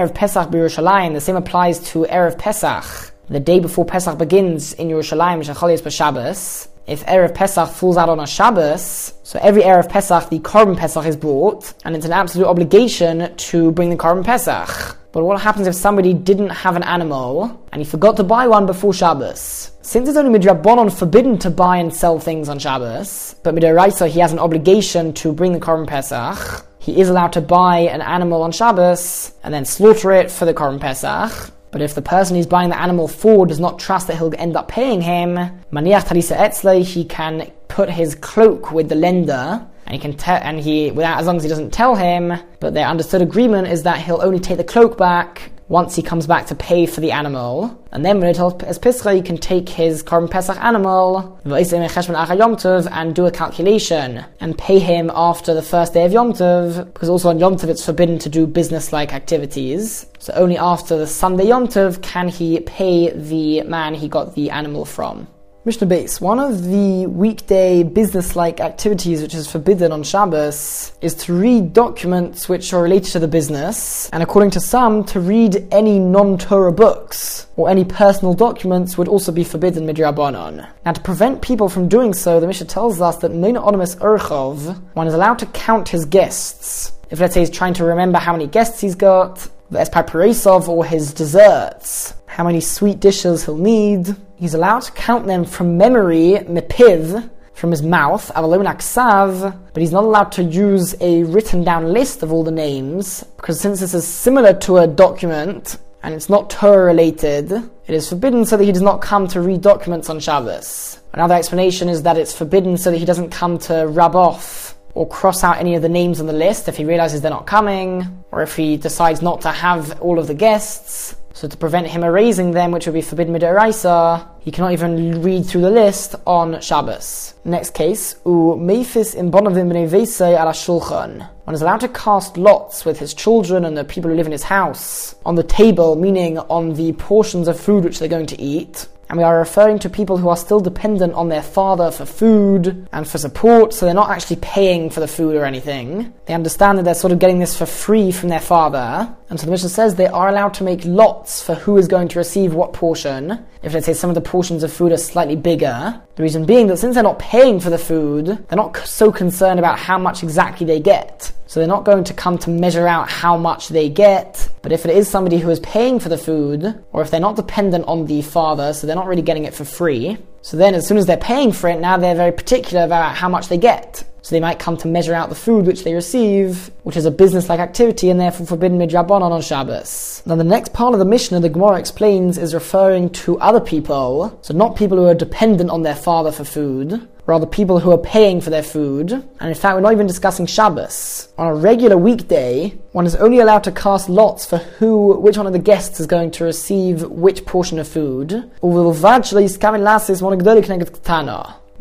applies 1.38 1.80
to 1.92 2.04
Erev 2.04 2.38
Pesach, 2.38 3.14
the 3.30 3.40
day 3.40 3.62
before 3.62 3.86
Pesach 3.86 4.18
begins 4.18 4.74
in 4.74 4.90
Yerushalayim, 4.90 5.42
Shachalias 5.42 5.90
Shabbos 5.90 6.68
if 6.86 7.06
Erev 7.06 7.34
Pesach 7.34 7.70
falls 7.70 7.96
out 7.96 8.10
on 8.10 8.20
a 8.20 8.28
Shabbos, 8.28 9.14
so 9.24 9.40
every 9.42 9.62
Erev 9.62 9.88
Pesach 9.88 10.30
the 10.31 10.40
korban 10.40 10.78
Pesach 10.78 11.06
is 11.06 11.16
brought, 11.16 11.74
and 11.86 11.96
it's 11.96 12.06
an 12.06 12.12
absolute 12.12 12.46
obligation 12.46 13.34
to 13.38 13.72
bring 13.72 13.90
the 13.90 13.96
korban 13.96 14.25
Pesach. 14.25 14.98
But 15.13 15.25
what 15.25 15.39
happens 15.39 15.68
if 15.68 15.75
somebody 15.75 16.12
didn't 16.12 16.50
have 16.50 16.75
an 16.75 16.81
animal 16.81 17.63
and 17.71 17.80
he 17.80 17.86
forgot 17.88 18.18
to 18.18 18.24
buy 18.24 18.48
one 18.48 18.65
before 18.65 18.95
Shabbos? 18.95 19.69
Since 19.83 20.10
it's 20.10 20.18
only 20.18 20.39
midrabanon 20.39 20.92
forbidden 20.92 21.38
to 21.39 21.51
buy 21.51 21.77
and 21.77 21.94
sell 21.94 22.18
things 22.18 22.50
on 22.50 22.57
Shabbos, 22.57 23.36
but 23.44 23.54
midoraisa 23.54 24.10
he 24.10 24.19
has 24.21 24.33
an 24.33 24.39
obligation 24.39 25.13
to 25.13 25.31
bring 25.31 25.51
the 25.54 25.60
korban 25.60 25.86
Pesach, 25.86 26.65
he 26.80 27.00
is 27.00 27.10
allowed 27.10 27.34
to 27.34 27.41
buy 27.41 27.82
an 27.82 28.01
animal 28.01 28.41
on 28.41 28.51
Shabbos 28.51 29.34
and 29.43 29.53
then 29.53 29.65
slaughter 29.65 30.12
it 30.13 30.32
for 30.32 30.46
the 30.46 30.53
korban 30.53 30.82
Pesach. 30.82 31.51
But 31.70 31.84
if 31.84 31.93
the 31.93 32.01
person 32.01 32.36
he's 32.36 32.48
buying 32.48 32.70
the 32.70 32.82
animal 32.82 33.08
for 33.08 33.46
does 33.46 33.60
not 33.60 33.77
trust 33.77 34.08
that 34.08 34.17
he'll 34.17 34.34
end 34.39 34.58
up 34.58 34.67
paying 34.67 35.01
him, 35.01 35.36
maniach 35.72 36.05
talisa 36.05 36.36
etzle, 36.36 36.84
he 36.84 37.05
can 37.05 37.51
put 37.67 37.88
his 37.88 38.15
cloak 38.15 38.72
with 38.72 38.89
the 38.89 38.96
lender 38.96 39.63
and 39.86 39.94
he 39.94 40.00
can 40.00 40.13
tell, 40.16 40.40
and 40.42 40.60
he, 40.60 40.92
without, 40.92 41.20
as 41.20 41.25
long 41.25 41.38
as 41.38 41.44
he 41.44 41.50
doesn't 41.50 41.72
tell 41.72 41.96
him, 41.96 42.34
but 42.60 42.74
their 42.74 42.88
understood 42.88 43.22
agreement 43.22 43.68
is 43.68 43.84
that 43.84 44.00
he'll 44.00 44.22
only 44.22 44.40
take 44.40 44.58
the 44.58 44.63
cloak 44.63 44.98
back 44.98 45.52
once 45.70 45.96
he 45.96 46.04
comes 46.04 46.28
back 46.28 46.46
to 46.46 46.56
pay 46.56 46.86
for 46.86 47.00
the 47.00 47.12
animal. 47.12 47.82
And 47.92 48.06
then 48.06 48.20
when 48.20 48.30
it 48.30 48.36
tells 48.36 48.54
Pesach, 48.78 49.13
he 49.13 49.22
can 49.22 49.38
take 49.38 49.70
his 49.70 50.04
Korban 50.04 50.30
Pesach 50.30 50.58
animal 50.58 51.40
and 51.46 53.16
do 53.16 53.25
a 53.25 53.32
calculation 53.32 54.25
and 54.42 54.58
pay 54.58 54.80
him 54.80 55.10
after 55.16 55.54
the 55.54 55.62
first 55.62 55.94
day 55.94 56.06
of 56.06 56.12
Yom 56.12 56.34
Tov, 56.34 56.94
because 56.94 57.10
also 57.10 57.30
on 57.30 57.40
Yom 57.40 57.56
Tov 57.56 57.70
it's 57.70 57.86
forbidden 57.86 58.20
to 58.20 58.30
do 58.30 58.46
business-like 58.46 59.13
activities. 59.13 60.06
So 60.20 60.34
only 60.34 60.58
after 60.58 60.98
the 60.98 61.08
Sunday 61.08 61.48
Yom 61.48 61.68
Tov 61.68 62.02
can 62.02 62.28
he 62.28 62.60
pay 62.60 63.12
the 63.12 63.63
man 63.63 63.96
he 63.96 64.10
got 64.10 64.36
the 64.36 64.52
animal 64.52 64.86
from. 64.86 65.28
Mishnah 65.65 65.88
Beis. 65.88 66.20
One 66.20 66.39
of 66.39 66.65
the 66.65 67.05
weekday 67.08 67.84
business-like 67.84 68.60
activities 68.60 69.22
which 69.22 69.34
is 69.34 69.50
forbidden 69.50 69.93
on 69.93 70.03
Shabbos 70.03 70.91
is 71.00 71.15
to 71.24 71.34
read 71.34 71.72
documents 71.72 72.50
which 72.50 72.74
are 72.74 72.84
related 72.84 73.13
to 73.13 73.20
the 73.20 73.29
business, 73.29 74.10
and 74.10 74.22
according 74.22 74.51
to 74.51 74.60
some, 74.60 75.05
to 75.05 75.22
read 75.22 75.65
any 75.72 76.00
non-Torah 76.00 76.74
books 76.74 77.48
or 77.55 77.70
any 77.70 77.86
personal 77.86 78.34
documents 78.34 78.98
would 78.98 79.08
also 79.08 79.32
be 79.32 79.46
forbidden 79.46 79.88
midrabanon. 79.88 80.67
Now, 80.86 80.91
to 80.91 81.00
prevent 81.00 81.41
people 81.41 81.70
from 81.70 81.88
doing 81.88 82.13
so, 82.13 82.41
the 82.41 82.48
Mishnah 82.48 82.67
tells 82.67 83.00
us 83.00 83.15
that 83.20 83.32
Meina 83.32 83.62
Urchov, 83.62 84.82
one 84.96 85.08
is 85.08 85.13
allowed 85.13 85.39
to 85.39 85.46
count 85.46 85.88
his 85.88 86.03
guests. 86.03 86.91
If 87.10 87.22
let's 87.22 87.36
say 87.36 87.39
he's 87.39 87.50
trying 87.50 87.75
to 87.75 87.86
remember 87.86 88.17
how 88.17 88.34
many 88.34 88.48
guests 88.48 88.82
he's 88.82 88.96
got, 88.96 89.48
the 89.74 89.80
Espai 89.80 90.68
or 90.68 90.86
his 90.86 91.13
desserts, 91.13 92.13
how 92.27 92.44
many 92.44 92.60
sweet 92.60 93.00
dishes 93.00 93.46
he'll 93.46 93.58
need, 93.58 94.15
he's 94.36 94.53
allowed 94.53 94.82
to 94.84 94.92
count 94.94 95.25
them 95.25 95.44
from 95.46 95.77
memory, 95.77 96.38
mepiv, 96.48 97.30
from 97.53 97.72
his 97.72 97.82
mouth, 97.84 98.32
but 98.36 99.77
he's 99.77 99.92
not 99.92 100.03
allowed 100.03 100.32
to 100.32 100.44
use 100.44 100.96
a 101.01 101.24
written 101.24 101.63
down 101.63 101.92
list 101.92 102.24
of 102.24 102.32
all 102.32 102.44
the 102.44 102.51
names, 102.51 103.24
because 103.38 103.60
since 103.60 103.80
this 103.80 103.94
is 103.94 104.06
similar 104.06 104.53
to 104.53 104.77
a 104.77 104.88
document, 104.88 105.77
and 106.03 106.13
it's 106.13 106.30
not 106.30 106.50
Torah 106.50 106.86
related, 106.86 107.51
it 107.51 107.96
is 107.96 108.10
forbidden 108.10 108.46
so 108.46 108.58
that 108.58 108.63
he 108.63 108.72
does 108.72 108.82
not 108.82 109.01
come 109.01 109.27
to 109.30 109.42
read 109.42 109.62
documents 109.62 110.10
on 110.10 110.20
Shabbos. 110.20 111.00
Another 111.13 111.36
explanation 111.36 111.89
is 111.89 112.03
that 112.03 112.18
it's 112.18 112.36
forbidden 112.36 112.77
so 112.77 112.92
that 112.92 112.98
he 112.98 113.06
doesn't 113.06 113.30
come 113.30 113.58
to 113.60 113.88
rub 113.88 114.15
off 114.15 114.73
or 114.95 115.07
cross 115.07 115.43
out 115.43 115.57
any 115.57 115.75
of 115.75 115.81
the 115.81 115.89
names 115.89 116.19
on 116.19 116.27
the 116.27 116.33
list 116.33 116.67
if 116.67 116.77
he 116.77 116.85
realizes 116.85 117.21
they're 117.21 117.31
not 117.31 117.47
coming, 117.47 118.23
or 118.31 118.41
if 118.41 118.55
he 118.55 118.77
decides 118.77 119.21
not 119.21 119.41
to 119.41 119.51
have 119.51 120.00
all 120.01 120.19
of 120.19 120.27
the 120.27 120.33
guests. 120.33 121.15
So 121.35 121.47
to 121.47 121.57
prevent 121.57 121.88
him 121.88 122.03
erasing 122.03 122.51
them, 122.51 122.71
which 122.71 122.85
would 122.85 122.93
be 122.93 123.01
forbidden 123.01 123.33
midoraisa, 123.33 124.27
he 124.41 124.51
cannot 124.51 124.73
even 124.73 125.23
read 125.23 125.47
through 125.47 125.62
the 125.62 125.71
list 125.71 126.13
on 126.27 126.62
Shabbos. 126.62 127.33
Next 127.43 127.73
case, 127.73 128.15
u 128.23 128.55
meifis 128.59 129.15
in 129.15 129.31
bonavim 129.31 129.71
b'nei 129.71 130.39
ala 130.39 130.51
shulchan. 130.51 131.27
One 131.45 131.55
is 131.55 131.63
allowed 131.63 131.79
to 131.79 131.88
cast 131.88 132.38
lots 132.38 132.85
with 132.85 133.00
his 133.00 133.15
children 133.15 133.65
and 133.65 133.75
the 133.75 133.83
people 133.83 134.12
who 134.12 134.15
live 134.15 134.27
in 134.27 134.31
his 134.31 134.43
house 134.43 135.15
on 135.25 135.33
the 135.33 135.43
table, 135.43 135.95
meaning 135.95 136.38
on 136.38 136.75
the 136.75 136.93
portions 136.93 137.47
of 137.47 137.59
food 137.59 137.83
which 137.83 137.97
they're 137.97 138.07
going 138.07 138.27
to 138.27 138.39
eat 138.39 138.88
and 139.10 139.17
we 139.17 139.24
are 139.24 139.38
referring 139.38 139.79
to 139.79 139.89
people 139.89 140.17
who 140.17 140.29
are 140.29 140.38
still 140.38 140.60
dependent 140.60 141.13
on 141.13 141.29
their 141.29 141.41
father 141.41 141.91
for 141.91 142.05
food 142.05 142.88
and 142.91 143.07
for 143.07 143.17
support, 143.17 143.74
so 143.74 143.86
they're 143.86 143.93
not 143.93 144.10
actually 144.10 144.38
paying 144.38 144.89
for 144.89 145.00
the 145.00 145.07
food 145.07 145.36
or 145.36 145.45
anything. 145.45 146.13
They 146.25 146.33
understand 146.33 146.77
that 146.77 146.83
they're 146.83 146.95
sort 146.95 147.13
of 147.13 147.19
getting 147.19 147.39
this 147.39 147.57
for 147.57 147.65
free 147.65 148.12
from 148.12 148.29
their 148.29 148.39
father, 148.39 149.15
and 149.29 149.39
so 149.39 149.45
the 149.45 149.51
Mishnah 149.51 149.69
says 149.69 149.95
they 149.95 150.07
are 150.07 150.29
allowed 150.29 150.53
to 150.55 150.63
make 150.63 150.86
lots 150.86 151.41
for 151.41 151.55
who 151.55 151.77
is 151.77 151.88
going 151.88 152.07
to 152.10 152.19
receive 152.19 152.53
what 152.53 152.74
portion. 152.74 153.45
If 153.62 153.74
let's 153.74 153.86
say 153.86 153.93
some 153.93 154.10
of 154.10 154.15
the 154.15 154.22
portions 154.22 154.63
of 154.63 154.74
food 154.74 154.91
are 154.91 154.98
slightly 154.98 155.36
bigger, 155.36 156.01
the 156.15 156.24
reason 156.24 156.45
being 156.45 156.67
that 156.67 156.77
since 156.77 156.95
they're 156.95 157.03
not 157.03 157.19
paying 157.19 157.60
for 157.60 157.69
the 157.69 157.77
food, 157.77 158.25
they're 158.25 158.57
not 158.57 158.77
so 158.77 159.12
concerned 159.12 159.60
about 159.60 159.79
how 159.79 159.98
much 159.98 160.22
exactly 160.24 160.65
they 160.65 160.79
get. 160.79 161.31
So 161.48 161.60
they're 161.60 161.67
not 161.67 161.86
going 161.86 162.03
to 162.05 162.13
come 162.13 162.38
to 162.39 162.50
measure 162.50 162.88
out 162.88 163.10
how 163.10 163.38
much 163.38 163.69
they 163.69 163.88
get. 163.88 164.42
But 164.63 164.72
if 164.72 164.86
it 164.86 164.96
is 164.96 165.10
somebody 165.10 165.39
who 165.39 165.50
is 165.50 165.60
paying 165.60 166.00
for 166.00 166.08
the 166.08 166.17
food, 166.17 166.84
or 166.93 167.01
if 167.01 167.12
they're 167.12 167.20
not 167.20 167.36
dependent 167.36 167.86
on 167.86 168.05
the 168.05 168.22
father, 168.22 168.72
so 168.72 168.88
they're 168.88 168.96
not 168.96 169.08
really 169.08 169.22
getting 169.22 169.43
it 169.43 169.53
for 169.53 169.65
free, 169.65 170.17
so 170.41 170.55
then 170.55 170.74
as 170.74 170.88
soon 170.88 170.98
as 170.98 171.05
they're 171.05 171.17
paying 171.17 171.51
for 171.51 171.70
it, 171.70 171.82
now 171.82 171.98
they're 171.98 172.15
very 172.15 172.32
particular 172.32 172.86
about 172.86 173.15
how 173.15 173.27
much 173.27 173.50
they 173.50 173.58
get. 173.58 174.05
So 174.22 174.34
they 174.34 174.39
might 174.39 174.60
come 174.60 174.77
to 174.77 174.88
measure 174.88 175.13
out 175.13 175.27
the 175.27 175.36
food 175.36 175.65
which 175.65 175.84
they 175.84 175.93
receive, 175.93 176.72
which 176.84 176.96
is 176.96 177.05
a 177.05 177.12
business-like 177.12 177.60
activity 177.60 178.10
and 178.10 178.17
therefore 178.17 178.48
forbidden 178.48 178.79
midrabanon 178.79 179.32
on 179.32 179.41
Shabbos. 179.41 180.24
Now 180.25 180.36
the 180.36 180.46
next 180.46 180.72
part 180.72 180.93
of 180.93 181.00
the 181.00 181.05
Mishnah, 181.05 181.41
the 181.41 181.50
Gemara 181.50 181.77
explains, 181.77 182.38
is 182.38 182.53
referring 182.53 183.10
to 183.10 183.38
other 183.39 183.60
people, 183.60 184.39
so 184.41 184.53
not 184.53 184.77
people 184.77 184.98
who 184.98 185.08
are 185.08 185.13
dependent 185.13 185.72
on 185.72 185.82
their 185.82 185.93
father 185.93 186.32
for 186.32 186.46
food, 186.46 187.05
rather 187.25 187.46
people 187.46 187.80
who 187.80 187.92
are 187.92 187.98
paying 187.98 188.42
for 188.42 188.50
their 188.50 188.63
food. 188.63 189.12
And 189.12 189.50
in 189.50 189.56
fact, 189.56 189.75
we're 189.75 189.82
not 189.82 189.94
even 189.94 190.08
discussing 190.08 190.46
Shabbos. 190.46 191.30
On 191.38 191.48
a 191.48 191.56
regular 191.56 191.98
weekday, 191.98 192.70
one 192.92 193.06
is 193.06 193.15
only 193.15 193.39
allowed 193.39 193.63
to 193.63 193.72
cast 193.72 194.10
lots 194.10 194.46
for 194.46 194.58
who, 194.58 195.13
which 195.20 195.38
one 195.38 195.48
of 195.48 195.53
the 195.53 195.60
guests 195.60 196.00
is 196.00 196.08
going 196.08 196.32
to 196.32 196.44
receive 196.44 197.03
which 197.03 197.46
portion 197.46 197.80
of 197.80 197.88
food. 197.88 198.51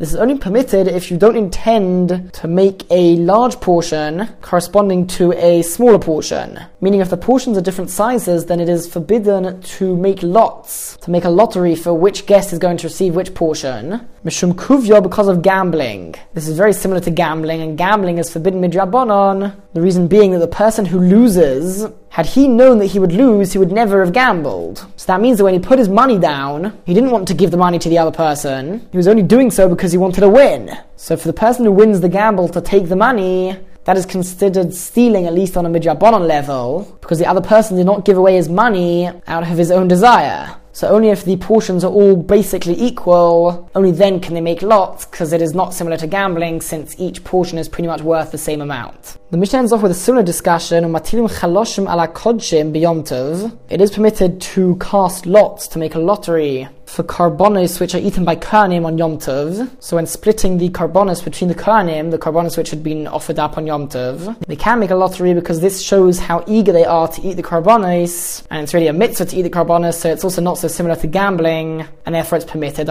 This 0.03 0.11
is 0.11 0.19
only 0.19 0.37
permitted 0.37 0.89
if 0.89 1.09
you 1.09 1.17
don't 1.17 1.37
intend 1.37 2.33
to 2.33 2.45
make 2.45 2.83
a 2.91 3.15
large 3.15 3.61
portion 3.61 4.27
corresponding 4.41 5.07
to 5.15 5.31
a 5.31 5.61
smaller 5.61 5.97
portion. 5.97 6.59
Meaning, 6.81 6.99
if 6.99 7.09
the 7.09 7.15
portions 7.15 7.57
are 7.57 7.61
different 7.61 7.89
sizes, 7.89 8.47
then 8.47 8.59
it 8.59 8.67
is 8.67 8.85
forbidden 8.85 9.61
to 9.61 9.95
make 9.95 10.21
lots, 10.21 10.97
to 10.97 11.09
make 11.09 11.23
a 11.23 11.29
lottery 11.29 11.73
for 11.73 11.93
which 11.93 12.25
guest 12.25 12.51
is 12.51 12.59
going 12.59 12.75
to 12.79 12.87
receive 12.87 13.15
which 13.15 13.33
portion. 13.33 14.05
Mishum 14.25 14.51
kuvyo 14.51 15.01
because 15.01 15.29
of 15.29 15.41
gambling. 15.41 16.15
This 16.33 16.49
is 16.49 16.57
very 16.57 16.73
similar 16.73 16.99
to 16.99 17.09
gambling, 17.09 17.61
and 17.61 17.77
gambling 17.77 18.17
is 18.17 18.29
forbidden 18.29 18.61
midrabanon. 18.61 19.55
The 19.73 19.81
reason 19.81 20.09
being 20.09 20.31
that 20.31 20.39
the 20.39 20.47
person 20.49 20.83
who 20.83 20.99
loses 20.99 21.85
had 22.13 22.27
he 22.27 22.47
known 22.47 22.77
that 22.77 22.85
he 22.85 22.99
would 22.99 23.11
lose, 23.11 23.53
he 23.53 23.57
would 23.57 23.71
never 23.71 24.05
have 24.05 24.13
gambled. 24.13 24.85
So 24.97 25.07
that 25.07 25.19
means 25.19 25.39
that 25.39 25.45
when 25.45 25.55
he 25.55 25.59
put 25.59 25.79
his 25.79 25.89
money 25.89 26.19
down, 26.19 26.77
he 26.85 26.93
didn't 26.93 27.09
want 27.09 27.27
to 27.29 27.33
give 27.33 27.49
the 27.49 27.57
money 27.57 27.79
to 27.79 27.89
the 27.89 27.97
other 27.97 28.11
person. 28.11 28.87
He 28.91 28.97
was 28.97 29.07
only 29.07 29.23
doing 29.23 29.49
so 29.49 29.67
because 29.67 29.91
he 29.91 29.97
wanted 29.97 30.21
to 30.21 30.29
win. 30.29 30.77
So 30.95 31.17
for 31.17 31.27
the 31.27 31.33
person 31.33 31.65
who 31.65 31.71
wins 31.71 32.01
the 32.01 32.09
gamble 32.09 32.49
to 32.49 32.61
take 32.61 32.87
the 32.87 32.95
money, 32.95 33.57
that 33.85 33.97
is 33.97 34.05
considered 34.05 34.75
stealing 34.75 35.25
at 35.25 35.33
least 35.33 35.57
on 35.57 35.65
a 35.65 35.69
midrabanon 35.69 36.27
level, 36.27 36.95
because 37.01 37.17
the 37.17 37.25
other 37.25 37.41
person 37.41 37.77
did 37.77 37.87
not 37.87 38.05
give 38.05 38.15
away 38.15 38.35
his 38.35 38.47
money 38.47 39.07
out 39.25 39.41
of 39.41 39.57
his 39.57 39.71
own 39.71 39.87
desire. 39.87 40.55
So 40.75 40.87
only 40.87 41.09
if 41.09 41.23
the 41.23 41.37
portions 41.37 41.83
are 41.83 41.91
all 41.91 42.15
basically 42.15 42.73
equal, 42.81 43.69
only 43.75 43.91
then 43.91 44.19
can 44.19 44.33
they 44.33 44.41
make 44.41 44.63
lots, 44.63 45.05
because 45.05 45.31
it 45.31 45.39
is 45.39 45.53
not 45.53 45.71
similar 45.73 45.97
to 45.97 46.07
gambling, 46.07 46.61
since 46.61 46.99
each 46.99 47.23
portion 47.23 47.59
is 47.59 47.69
pretty 47.69 47.87
much 47.87 48.01
worth 48.01 48.31
the 48.31 48.39
same 48.39 48.59
amount. 48.59 49.19
The 49.29 49.37
Mishnah 49.37 49.59
ends 49.59 49.71
off 49.71 49.83
with 49.83 49.91
a 49.91 49.95
similar 49.95 50.23
discussion, 50.23 50.83
on 50.83 50.91
Matilim 50.91 51.29
chaloshim 51.29 51.83
ala 51.83 52.07
kodshim. 52.07 52.73
It 53.69 53.81
is 53.81 53.91
permitted 53.91 54.41
to 54.41 54.75
cast 54.77 55.27
lots 55.27 55.67
to 55.67 55.79
make 55.79 55.93
a 55.93 55.99
lottery 55.99 56.67
for 56.93 57.03
korbanos 57.03 57.79
which 57.79 57.95
are 57.95 57.99
eaten 57.99 58.23
by 58.23 58.35
Kohanim 58.35 58.85
on 58.85 58.99
Yom 58.99 59.17
Tov. 59.17 59.67
So 59.79 59.95
when 59.95 60.05
splitting 60.05 60.59
the 60.59 60.69
korbanos 60.69 61.23
between 61.23 61.47
the 61.47 61.55
Kohanim, 61.55 62.11
the 62.11 62.19
korbanos 62.19 62.55
which 62.55 62.69
had 62.69 62.83
been 62.83 63.07
offered 63.07 63.39
up 63.39 63.57
on 63.57 63.65
Yom 63.65 63.87
Tov, 63.89 64.39
they 64.45 64.55
can 64.55 64.79
make 64.79 64.91
a 64.91 64.95
lottery 64.95 65.33
because 65.33 65.59
this 65.59 65.81
shows 65.81 66.19
how 66.19 66.43
eager 66.45 66.71
they 66.71 66.85
are 66.85 67.07
to 67.07 67.21
eat 67.23 67.33
the 67.33 67.41
korbanos, 67.41 68.45
and 68.51 68.61
it's 68.61 68.75
really 68.75 68.87
a 68.87 68.93
mitzvah 68.93 69.25
to 69.25 69.35
eat 69.35 69.41
the 69.41 69.49
carbonis, 69.49 69.95
so 69.95 70.11
it's 70.11 70.23
also 70.23 70.39
not 70.39 70.59
so 70.59 70.67
similar 70.67 70.95
to 70.95 71.07
gambling, 71.07 71.83
and 72.05 72.13
therefore 72.13 72.37
it's 72.37 72.45
permitted. 72.45 72.87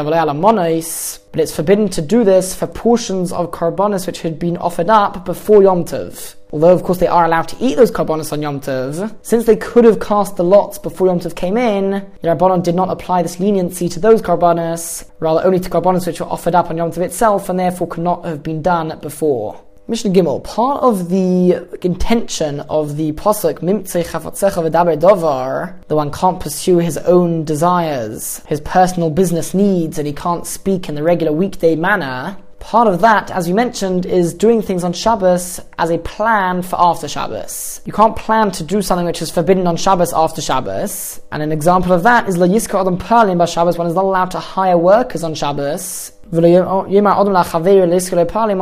But 1.33 1.41
it's 1.41 1.57
forbidden 1.57 1.89
to 1.89 2.03
do 2.03 2.25
this 2.25 2.55
for 2.55 2.67
portions 2.67 3.33
of 3.33 3.51
korbanos 3.51 4.07
which 4.07 4.21
had 4.21 4.39
been 4.39 4.59
offered 4.59 4.91
up 4.91 5.25
before 5.25 5.63
Yom 5.63 5.87
Tov. 5.87 6.35
Although, 6.53 6.75
of 6.75 6.83
course, 6.83 6.99
they 6.99 7.07
are 7.07 7.25
allowed 7.25 7.49
to 7.49 7.57
eat 7.59 7.77
those 7.77 7.91
korbanos 7.91 8.35
on 8.35 8.43
Yom 8.43 8.61
Tov, 8.61 9.17
since 9.23 9.47
they 9.47 9.57
could 9.57 9.87
have 9.87 9.99
cast 9.99 10.37
the 10.37 10.45
lots 10.45 10.79
before 10.79 11.07
Yom 11.07 11.21
Tov 11.21 11.35
came 11.35 11.57
in, 11.57 11.93
the 12.21 12.29
Rabbanon 12.29 12.63
did 12.63 12.75
not 12.75 12.91
apply 12.91 13.23
this 13.23 13.41
leniency 13.41 13.89
to 13.89 13.99
those 13.99 14.21
korbanos, 14.21 15.09
rather 15.21 15.43
only 15.43 15.59
to 15.59 15.71
carbonis 15.71 16.07
which 16.07 16.21
were 16.21 16.27
offered 16.27 16.55
up 16.55 16.69
on 16.69 16.77
Yom 16.77 16.93
Tov 16.93 16.99
itself, 16.99 17.49
and 17.49 17.59
therefore 17.59 17.89
could 17.89 18.05
not 18.05 18.27
have 18.27 18.43
been 18.43 18.61
done 18.61 18.99
before. 19.01 19.59
Mishnah 19.93 20.13
Gimel, 20.13 20.43
part 20.43 20.83
of 20.83 21.11
the 21.11 21.69
intention 21.83 22.61
of 22.61 22.97
the 22.97 23.13
Chafatzecha 23.13 24.71
V'daber 24.71 24.99
Dovar, 24.99 25.79
the 25.89 25.95
one 25.95 26.11
can't 26.11 26.41
pursue 26.41 26.79
his 26.79 26.97
own 26.97 27.45
desires, 27.45 28.41
his 28.47 28.63
personal 28.63 29.11
business 29.11 29.53
needs, 29.53 29.99
and 29.99 30.07
he 30.07 30.15
can't 30.15 30.47
speak 30.47 30.89
in 30.89 30.95
the 30.95 31.03
regular 31.03 31.31
weekday 31.31 31.77
manner, 31.77 32.39
Part 32.63 32.87
of 32.87 33.01
that, 33.01 33.31
as 33.33 33.49
you 33.49 33.55
mentioned, 33.55 34.07
is 34.07 34.33
doing 34.33 34.63
things 34.63 34.85
on 34.85 34.93
Shabbos 34.93 35.61
as 35.79 35.91
a 35.91 35.99
plan 35.99 36.63
for 36.63 36.77
after 36.81 37.09
Shabbos. 37.09 37.81
You 37.85 37.93
can't 37.93 38.15
plan 38.17 38.53
to 38.53 38.63
do 38.63 38.81
something 38.81 39.05
which 39.05 39.21
is 39.21 39.33
forbidden 39.33 39.67
on 39.67 39.77
Shabbos 39.77 40.13
after 40.13 40.41
Shabbos. 40.41 41.21
And 41.33 41.43
an 41.43 41.51
example 41.51 41.93
of 41.93 42.05
that 42.05 42.29
is 42.29 42.39
La 42.39 42.47
Yiska 42.47 42.81
Adam 42.81 42.99
Perlim 42.99 43.39
by 43.39 43.47
Shabbos, 43.47 43.77
one 43.77 43.89
is 43.89 43.95
not 43.95 44.05
allowed 44.05 44.31
to 44.31 44.39
hire 44.39 44.79
workers 44.79 45.25
on 45.25 45.35
Shabbos. 45.35 46.13
One 46.31 46.45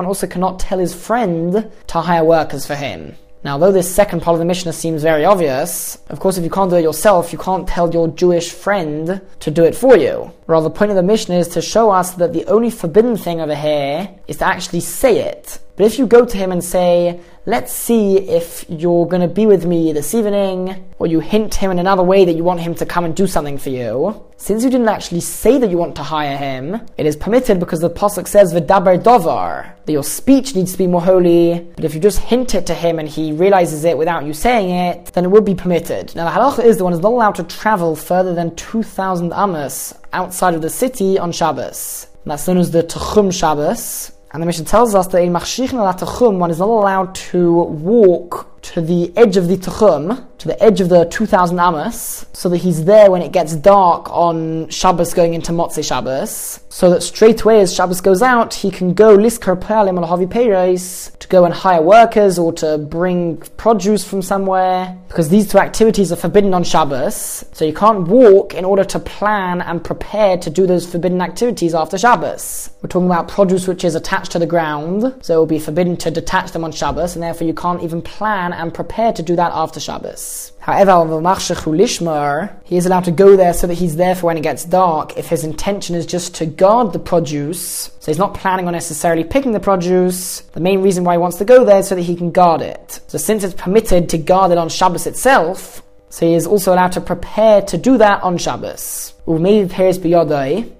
also 0.07 0.27
cannot 0.27 0.59
tell 0.59 0.79
his 0.79 0.95
friend 0.95 1.71
to 1.89 2.01
hire 2.01 2.25
workers 2.25 2.67
for 2.67 2.75
him. 2.75 3.17
Now, 3.43 3.57
though 3.57 3.73
this 3.73 3.93
second 3.93 4.21
part 4.21 4.35
of 4.35 4.39
the 4.39 4.45
Mishnah 4.45 4.75
seems 4.75 5.03
very 5.03 5.25
obvious, 5.25 5.97
of 6.11 6.21
course, 6.21 6.37
if 6.37 6.45
you 6.45 6.51
can't 6.51 6.69
do 6.69 6.77
it 6.77 6.83
yourself, 6.83 7.33
you 7.33 7.39
can't 7.39 7.67
tell 7.67 7.91
your 7.91 8.09
Jewish 8.09 8.53
friend 8.53 9.23
to 9.41 9.51
do 9.51 9.65
it 9.65 9.75
for 9.75 9.97
you. 9.97 10.31
Rather, 10.47 10.65
the 10.65 10.75
point 10.75 10.91
of 10.91 10.97
the 10.97 11.03
Mishnah 11.03 11.37
is 11.37 11.49
to 11.49 11.63
show 11.63 11.91
us 11.91 12.13
that 12.15 12.35
the 12.35 12.45
only 12.47 12.71
forbidden 12.71 13.17
thing 13.17 13.41
over 13.41 13.55
here 13.55 14.11
is 14.29 14.37
to 14.39 14.47
actually 14.47 14.81
say 14.81 15.21
it. 15.21 15.59
But 15.81 15.87
if 15.87 15.99
you 15.99 16.07
go 16.07 16.27
to 16.27 16.37
him 16.37 16.53
and 16.53 16.63
say, 16.63 17.21
let's 17.47 17.73
see 17.73 18.19
if 18.19 18.67
you're 18.69 19.07
going 19.07 19.23
to 19.23 19.35
be 19.35 19.47
with 19.47 19.65
me 19.65 19.95
this 19.95 20.15
evening, 20.15 20.93
or 20.99 21.07
you 21.07 21.21
hint 21.21 21.55
him 21.55 21.71
in 21.71 21.79
another 21.79 22.03
way 22.03 22.27
that 22.27 22.35
you 22.35 22.45
want 22.45 22.61
him 22.61 22.75
to 22.75 22.85
come 22.85 23.07
and 23.07 23.17
do 23.17 23.27
something 23.27 23.57
for 23.57 23.71
you, 23.71 24.23
since 24.37 24.63
you 24.63 24.69
didn't 24.69 24.91
actually 24.91 25.23
say 25.23 25.57
that 25.57 25.71
you 25.71 25.79
want 25.79 25.97
to 25.97 26.03
hire 26.03 26.37
him, 26.37 26.83
it 26.99 27.07
is 27.07 27.17
permitted 27.17 27.59
because 27.59 27.81
the 27.81 27.89
Pasuk 27.89 28.29
says, 28.29 28.53
V'daber 28.53 29.03
dovar, 29.03 29.75
that 29.87 29.93
your 29.93 30.05
speech 30.05 30.55
needs 30.55 30.73
to 30.73 30.77
be 30.77 30.87
more 30.87 31.01
holy, 31.01 31.67
but 31.77 31.87
if 31.87 31.95
you 31.95 32.01
just 32.01 32.19
hint 32.19 32.55
it 32.55 32.67
to 32.67 32.75
him 32.75 32.99
and 32.99 33.09
he 33.09 33.33
realizes 33.33 33.85
it 33.85 33.97
without 33.97 34.27
you 34.27 34.35
saying 34.35 34.69
it, 34.69 35.07
then 35.15 35.25
it 35.25 35.31
would 35.31 35.47
be 35.47 35.55
permitted. 35.55 36.15
Now 36.15 36.29
the 36.29 36.39
halacha 36.39 36.63
is 36.63 36.77
the 36.77 36.85
one 36.85 36.93
is 36.93 37.01
not 37.01 37.13
allowed 37.13 37.37
to 37.37 37.45
travel 37.45 37.97
further 37.97 38.35
than 38.35 38.55
2,000 38.55 39.33
amos 39.33 39.95
outside 40.13 40.53
of 40.53 40.61
the 40.61 40.69
city 40.69 41.19
on 41.19 41.33
Shabbos. 41.33 42.07
And 42.25 42.33
that's 42.33 42.47
known 42.47 42.59
as 42.59 42.71
the 42.71 42.83
Tchum 42.83 43.33
Shabbos. 43.33 44.13
And 44.33 44.43
the 44.43 44.47
Mishnah 44.47 44.65
tells 44.67 44.95
us 44.95 45.09
that 45.09 45.23
in 45.23 45.33
Machshichin 45.33 45.75
al 45.75 46.33
one 46.33 46.51
is 46.51 46.59
not 46.61 46.69
allowed 46.69 47.15
to 47.17 47.53
walk 47.53 48.50
to 48.63 48.81
the 48.81 49.13
edge 49.17 49.37
of 49.37 49.49
the 49.49 49.57
Tuchum, 49.57 50.27
to 50.39 50.49
the 50.49 50.63
edge 50.63 50.81
of 50.81 50.89
the 50.89 51.05
2000 51.07 51.59
Amos, 51.59 52.27
so 52.33 52.49
that 52.49 52.59
he's 52.59 52.85
there 52.85 53.11
when 53.11 53.21
it 53.21 53.33
gets 53.33 53.55
dark 53.57 54.11
on 54.11 54.69
Shabbos 54.69 55.13
going 55.13 55.35
into 55.35 55.53
Motzei 55.53 55.87
Shabbos, 55.87 56.61
so 56.69 56.91
that 56.91 57.03
straight 57.03 57.43
away 57.43 57.61
as 57.61 57.75
Shabbos 57.75 58.01
goes 58.01 58.23
out, 58.23 58.55
he 58.55 58.71
can 58.71 58.95
go 58.95 59.17
liskar 59.17 59.61
pe'alim 59.61 59.99
al 59.99 60.09
havi 60.09 61.19
to 61.19 61.29
go 61.29 61.45
and 61.45 61.53
hire 61.53 61.83
workers 61.83 62.39
or 62.39 62.53
to 62.55 62.79
bring 62.79 63.39
produce 63.57 64.05
from 64.05 64.23
somewhere, 64.23 64.97
because 65.09 65.29
these 65.29 65.51
two 65.51 65.59
activities 65.59 66.13
are 66.13 66.17
forbidden 66.17 66.55
on 66.55 66.65
Shabbos, 66.65 67.45
so 67.53 67.65
you 67.65 67.75
can't 67.75 68.09
walk 68.09 68.55
in 68.55 68.65
order 68.65 68.85
to 68.85 68.99
plan 68.99 69.61
and 69.61 69.83
prepare 69.83 70.39
to 70.39 70.49
do 70.49 70.67
those 70.67 70.91
forbidden 70.91 71.21
activities 71.21 71.75
after 71.75 71.99
Shabbos. 71.99 72.71
We're 72.81 72.89
talking 72.89 73.07
about 73.07 73.29
produce 73.29 73.67
which 73.67 73.85
is 73.85 73.95
attached 73.95 74.33
to 74.33 74.39
the 74.39 74.47
ground, 74.47 75.15
so 75.23 75.35
it 75.35 75.39
will 75.39 75.47
be 75.47 75.59
forbidden 75.59 75.97
to 75.99 76.11
detach 76.11 76.53
them 76.53 76.65
on 76.65 76.73
Shabbos, 76.73 77.15
and 77.15 77.23
therefore 77.23 77.47
you 77.47 77.55
can't 77.55 77.83
even 77.83 78.01
plan 78.01 78.50
and 78.53 78.75
prepare 78.75 79.13
to 79.13 79.23
do 79.23 79.37
that 79.37 79.53
after 79.53 79.79
Shabbos. 79.79 80.01
Shabbos. 80.01 80.53
However, 80.61 82.57
he 82.65 82.77
is 82.77 82.87
allowed 82.87 83.05
to 83.05 83.11
go 83.11 83.37
there 83.37 83.55
so 83.55 83.67
that 83.67 83.75
he's 83.75 83.97
there 83.97 84.15
for 84.15 84.27
when 84.27 84.37
it 84.37 84.43
gets 84.43 84.65
dark 84.65 85.17
if 85.17 85.29
his 85.29 85.45
intention 85.45 85.97
is 85.97 86.07
just 86.07 86.35
to 86.37 86.47
guard 86.47 86.93
the 86.93 86.99
produce. 86.99 87.91
So 88.01 88.11
he's 88.11 88.19
not 88.19 88.35
planning 88.35 88.67
on 88.67 88.73
necessarily 88.73 89.25
picking 89.25 89.53
the 89.53 89.61
produce. 89.61 90.41
The 90.41 90.61
main 90.61 90.83
reason 90.83 91.05
why 91.05 91.15
he 91.15 91.19
wants 91.19 91.39
to 91.39 91.45
go 91.45 91.65
there 91.65 91.79
is 91.79 91.89
so 91.89 91.95
that 91.95 92.03
he 92.03 92.15
can 92.15 92.31
guard 92.31 92.63
it. 92.63 93.01
So 93.09 93.19
since 93.19 93.43
it's 93.43 93.55
permitted 93.55 94.09
to 94.11 94.19
guard 94.19 94.53
it 94.53 94.59
on 94.59 94.69
Shabbos 94.69 95.07
itself, 95.07 95.83
so 96.11 96.27
he 96.27 96.35
is 96.35 96.47
also 96.47 96.75
allowed 96.75 96.93
to 96.93 97.01
prepare 97.01 97.63
to 97.63 97.79
do 97.79 97.97
that 97.99 98.23
on 98.23 98.37
Shabbos. 98.37 99.15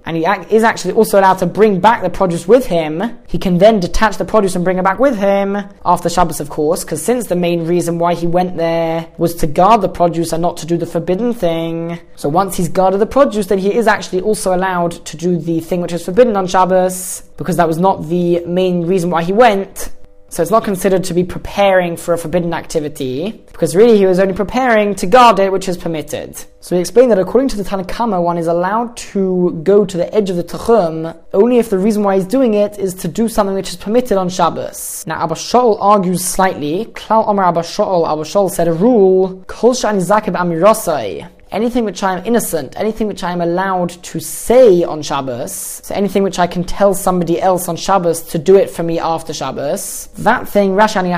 And 0.05 0.17
he 0.17 0.25
is 0.53 0.63
actually 0.63 0.93
also 0.93 1.17
allowed 1.17 1.37
to 1.37 1.45
bring 1.45 1.79
back 1.79 2.01
the 2.01 2.09
produce 2.09 2.45
with 2.45 2.65
him. 2.65 3.17
He 3.27 3.37
can 3.37 3.57
then 3.59 3.79
detach 3.79 4.17
the 4.17 4.25
produce 4.25 4.55
and 4.55 4.65
bring 4.65 4.77
it 4.77 4.83
back 4.83 4.99
with 4.99 5.17
him 5.17 5.57
after 5.85 6.09
Shabbos, 6.09 6.41
of 6.41 6.49
course, 6.49 6.83
because 6.83 7.01
since 7.01 7.27
the 7.27 7.37
main 7.37 7.65
reason 7.65 7.97
why 7.97 8.13
he 8.13 8.27
went 8.27 8.57
there 8.57 9.07
was 9.17 9.35
to 9.35 9.47
guard 9.47 9.79
the 9.79 9.87
produce 9.87 10.33
and 10.33 10.41
not 10.41 10.57
to 10.57 10.65
do 10.65 10.75
the 10.75 10.85
forbidden 10.85 11.33
thing. 11.33 11.97
So 12.17 12.27
once 12.27 12.57
he's 12.57 12.67
guarded 12.67 12.99
the 12.99 13.05
produce, 13.05 13.47
then 13.47 13.59
he 13.59 13.73
is 13.73 13.87
actually 13.87 14.21
also 14.21 14.53
allowed 14.53 15.05
to 15.05 15.15
do 15.15 15.37
the 15.37 15.61
thing 15.61 15.79
which 15.79 15.93
is 15.93 16.03
forbidden 16.03 16.35
on 16.35 16.45
Shabbos, 16.45 17.21
because 17.37 17.55
that 17.55 17.69
was 17.69 17.77
not 17.77 18.09
the 18.09 18.43
main 18.45 18.85
reason 18.85 19.09
why 19.09 19.23
he 19.23 19.31
went. 19.31 19.90
So 20.31 20.41
it's 20.41 20.49
not 20.49 20.63
considered 20.63 21.03
to 21.03 21.13
be 21.13 21.25
preparing 21.25 21.97
for 21.97 22.13
a 22.13 22.17
forbidden 22.17 22.53
activity, 22.53 23.43
because 23.51 23.75
really 23.75 23.97
he 23.97 24.05
was 24.05 24.17
only 24.17 24.33
preparing 24.33 24.95
to 24.95 25.05
guard 25.05 25.39
it, 25.39 25.51
which 25.51 25.67
is 25.67 25.75
permitted. 25.75 26.37
So 26.61 26.73
we 26.73 26.79
explained 26.79 27.11
that 27.11 27.19
according 27.19 27.49
to 27.49 27.57
the 27.57 27.63
Tanakhama, 27.63 28.23
one 28.23 28.37
is 28.37 28.47
allowed 28.47 28.95
to 29.11 29.59
go 29.63 29.83
to 29.83 29.97
the 29.97 30.13
edge 30.15 30.29
of 30.29 30.37
the 30.37 30.43
Tachum 30.45 31.17
only 31.33 31.57
if 31.57 31.69
the 31.69 31.77
reason 31.77 32.03
why 32.03 32.15
he's 32.15 32.25
doing 32.25 32.53
it 32.53 32.79
is 32.79 32.93
to 32.95 33.09
do 33.09 33.27
something 33.27 33.55
which 33.55 33.71
is 33.71 33.75
permitted 33.75 34.17
on 34.17 34.29
Shabbos. 34.29 35.03
Now 35.05 35.21
Abba 35.21 35.35
Shaul 35.35 35.77
argues 35.81 36.23
slightly. 36.23 36.85
Klal 36.85 37.27
Omar 37.27 37.47
Abba 37.47 37.59
Shaul, 37.59 38.09
Abba 38.09 38.21
Shaul 38.21 38.49
said 38.49 38.69
a 38.69 38.73
rule, 38.73 39.43
Kol 39.47 39.73
Shani 39.73 39.99
Zakib 39.99 40.35
Amirosai 40.35 41.27
anything 41.51 41.83
which 41.83 42.01
I 42.01 42.17
am 42.17 42.25
innocent, 42.25 42.77
anything 42.77 43.07
which 43.07 43.23
I 43.23 43.31
am 43.31 43.41
allowed 43.41 43.89
to 43.89 44.19
say 44.19 44.83
on 44.83 45.01
Shabbos, 45.01 45.81
so 45.83 45.93
anything 45.93 46.23
which 46.23 46.39
I 46.39 46.47
can 46.47 46.63
tell 46.63 46.93
somebody 46.93 47.41
else 47.41 47.67
on 47.67 47.75
Shabbos 47.75 48.21
to 48.23 48.37
do 48.37 48.55
it 48.55 48.69
for 48.69 48.83
me 48.83 48.99
after 48.99 49.33
Shabbos, 49.33 50.07
that 50.19 50.47
thing, 50.47 50.71
Rashani 50.71 51.11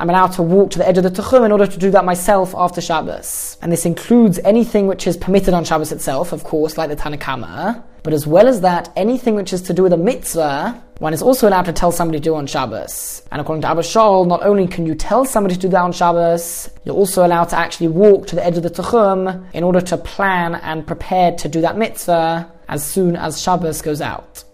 I'm 0.00 0.10
allowed 0.10 0.32
to 0.32 0.42
walk 0.42 0.70
to 0.70 0.78
the 0.78 0.88
edge 0.88 0.98
of 0.98 1.04
the 1.04 1.10
Tuchum 1.10 1.44
in 1.44 1.52
order 1.52 1.66
to 1.66 1.78
do 1.78 1.90
that 1.90 2.04
myself 2.04 2.54
after 2.56 2.80
Shabbos. 2.80 3.58
And 3.60 3.70
this 3.70 3.84
includes 3.84 4.38
anything 4.40 4.86
which 4.86 5.06
is 5.06 5.16
permitted 5.16 5.54
on 5.54 5.64
Shabbos 5.64 5.92
itself, 5.92 6.32
of 6.32 6.44
course, 6.44 6.78
like 6.78 6.88
the 6.88 6.96
Tanakama, 6.96 7.82
but 8.02 8.12
as 8.12 8.26
well 8.26 8.48
as 8.48 8.60
that, 8.60 8.90
anything 8.96 9.34
which 9.34 9.52
is 9.52 9.62
to 9.62 9.72
do 9.72 9.82
with 9.82 9.92
a 9.92 9.96
mitzvah, 9.96 10.82
one 11.04 11.12
is 11.12 11.20
also 11.20 11.46
allowed 11.46 11.66
to 11.66 11.72
tell 11.72 11.92
somebody 11.92 12.18
to 12.18 12.24
do 12.24 12.34
on 12.34 12.46
Shabbos. 12.46 13.22
And 13.30 13.38
according 13.38 13.60
to 13.60 13.68
Abba 13.68 13.82
Shaul, 13.82 14.26
not 14.26 14.42
only 14.42 14.66
can 14.66 14.86
you 14.86 14.94
tell 14.94 15.26
somebody 15.26 15.54
to 15.54 15.60
do 15.60 15.68
that 15.68 15.82
on 15.82 15.92
Shabbos, 15.92 16.70
you're 16.84 16.94
also 16.94 17.26
allowed 17.26 17.50
to 17.50 17.58
actually 17.58 17.88
walk 17.88 18.26
to 18.28 18.36
the 18.36 18.42
edge 18.42 18.56
of 18.56 18.62
the 18.62 18.70
Tuchum 18.70 19.44
in 19.52 19.64
order 19.64 19.82
to 19.82 19.98
plan 19.98 20.54
and 20.54 20.86
prepare 20.86 21.32
to 21.32 21.46
do 21.46 21.60
that 21.60 21.76
mitzvah 21.76 22.50
as 22.68 22.82
soon 22.82 23.16
as 23.16 23.38
Shabbos 23.38 23.82
goes 23.82 24.00
out. 24.00 24.44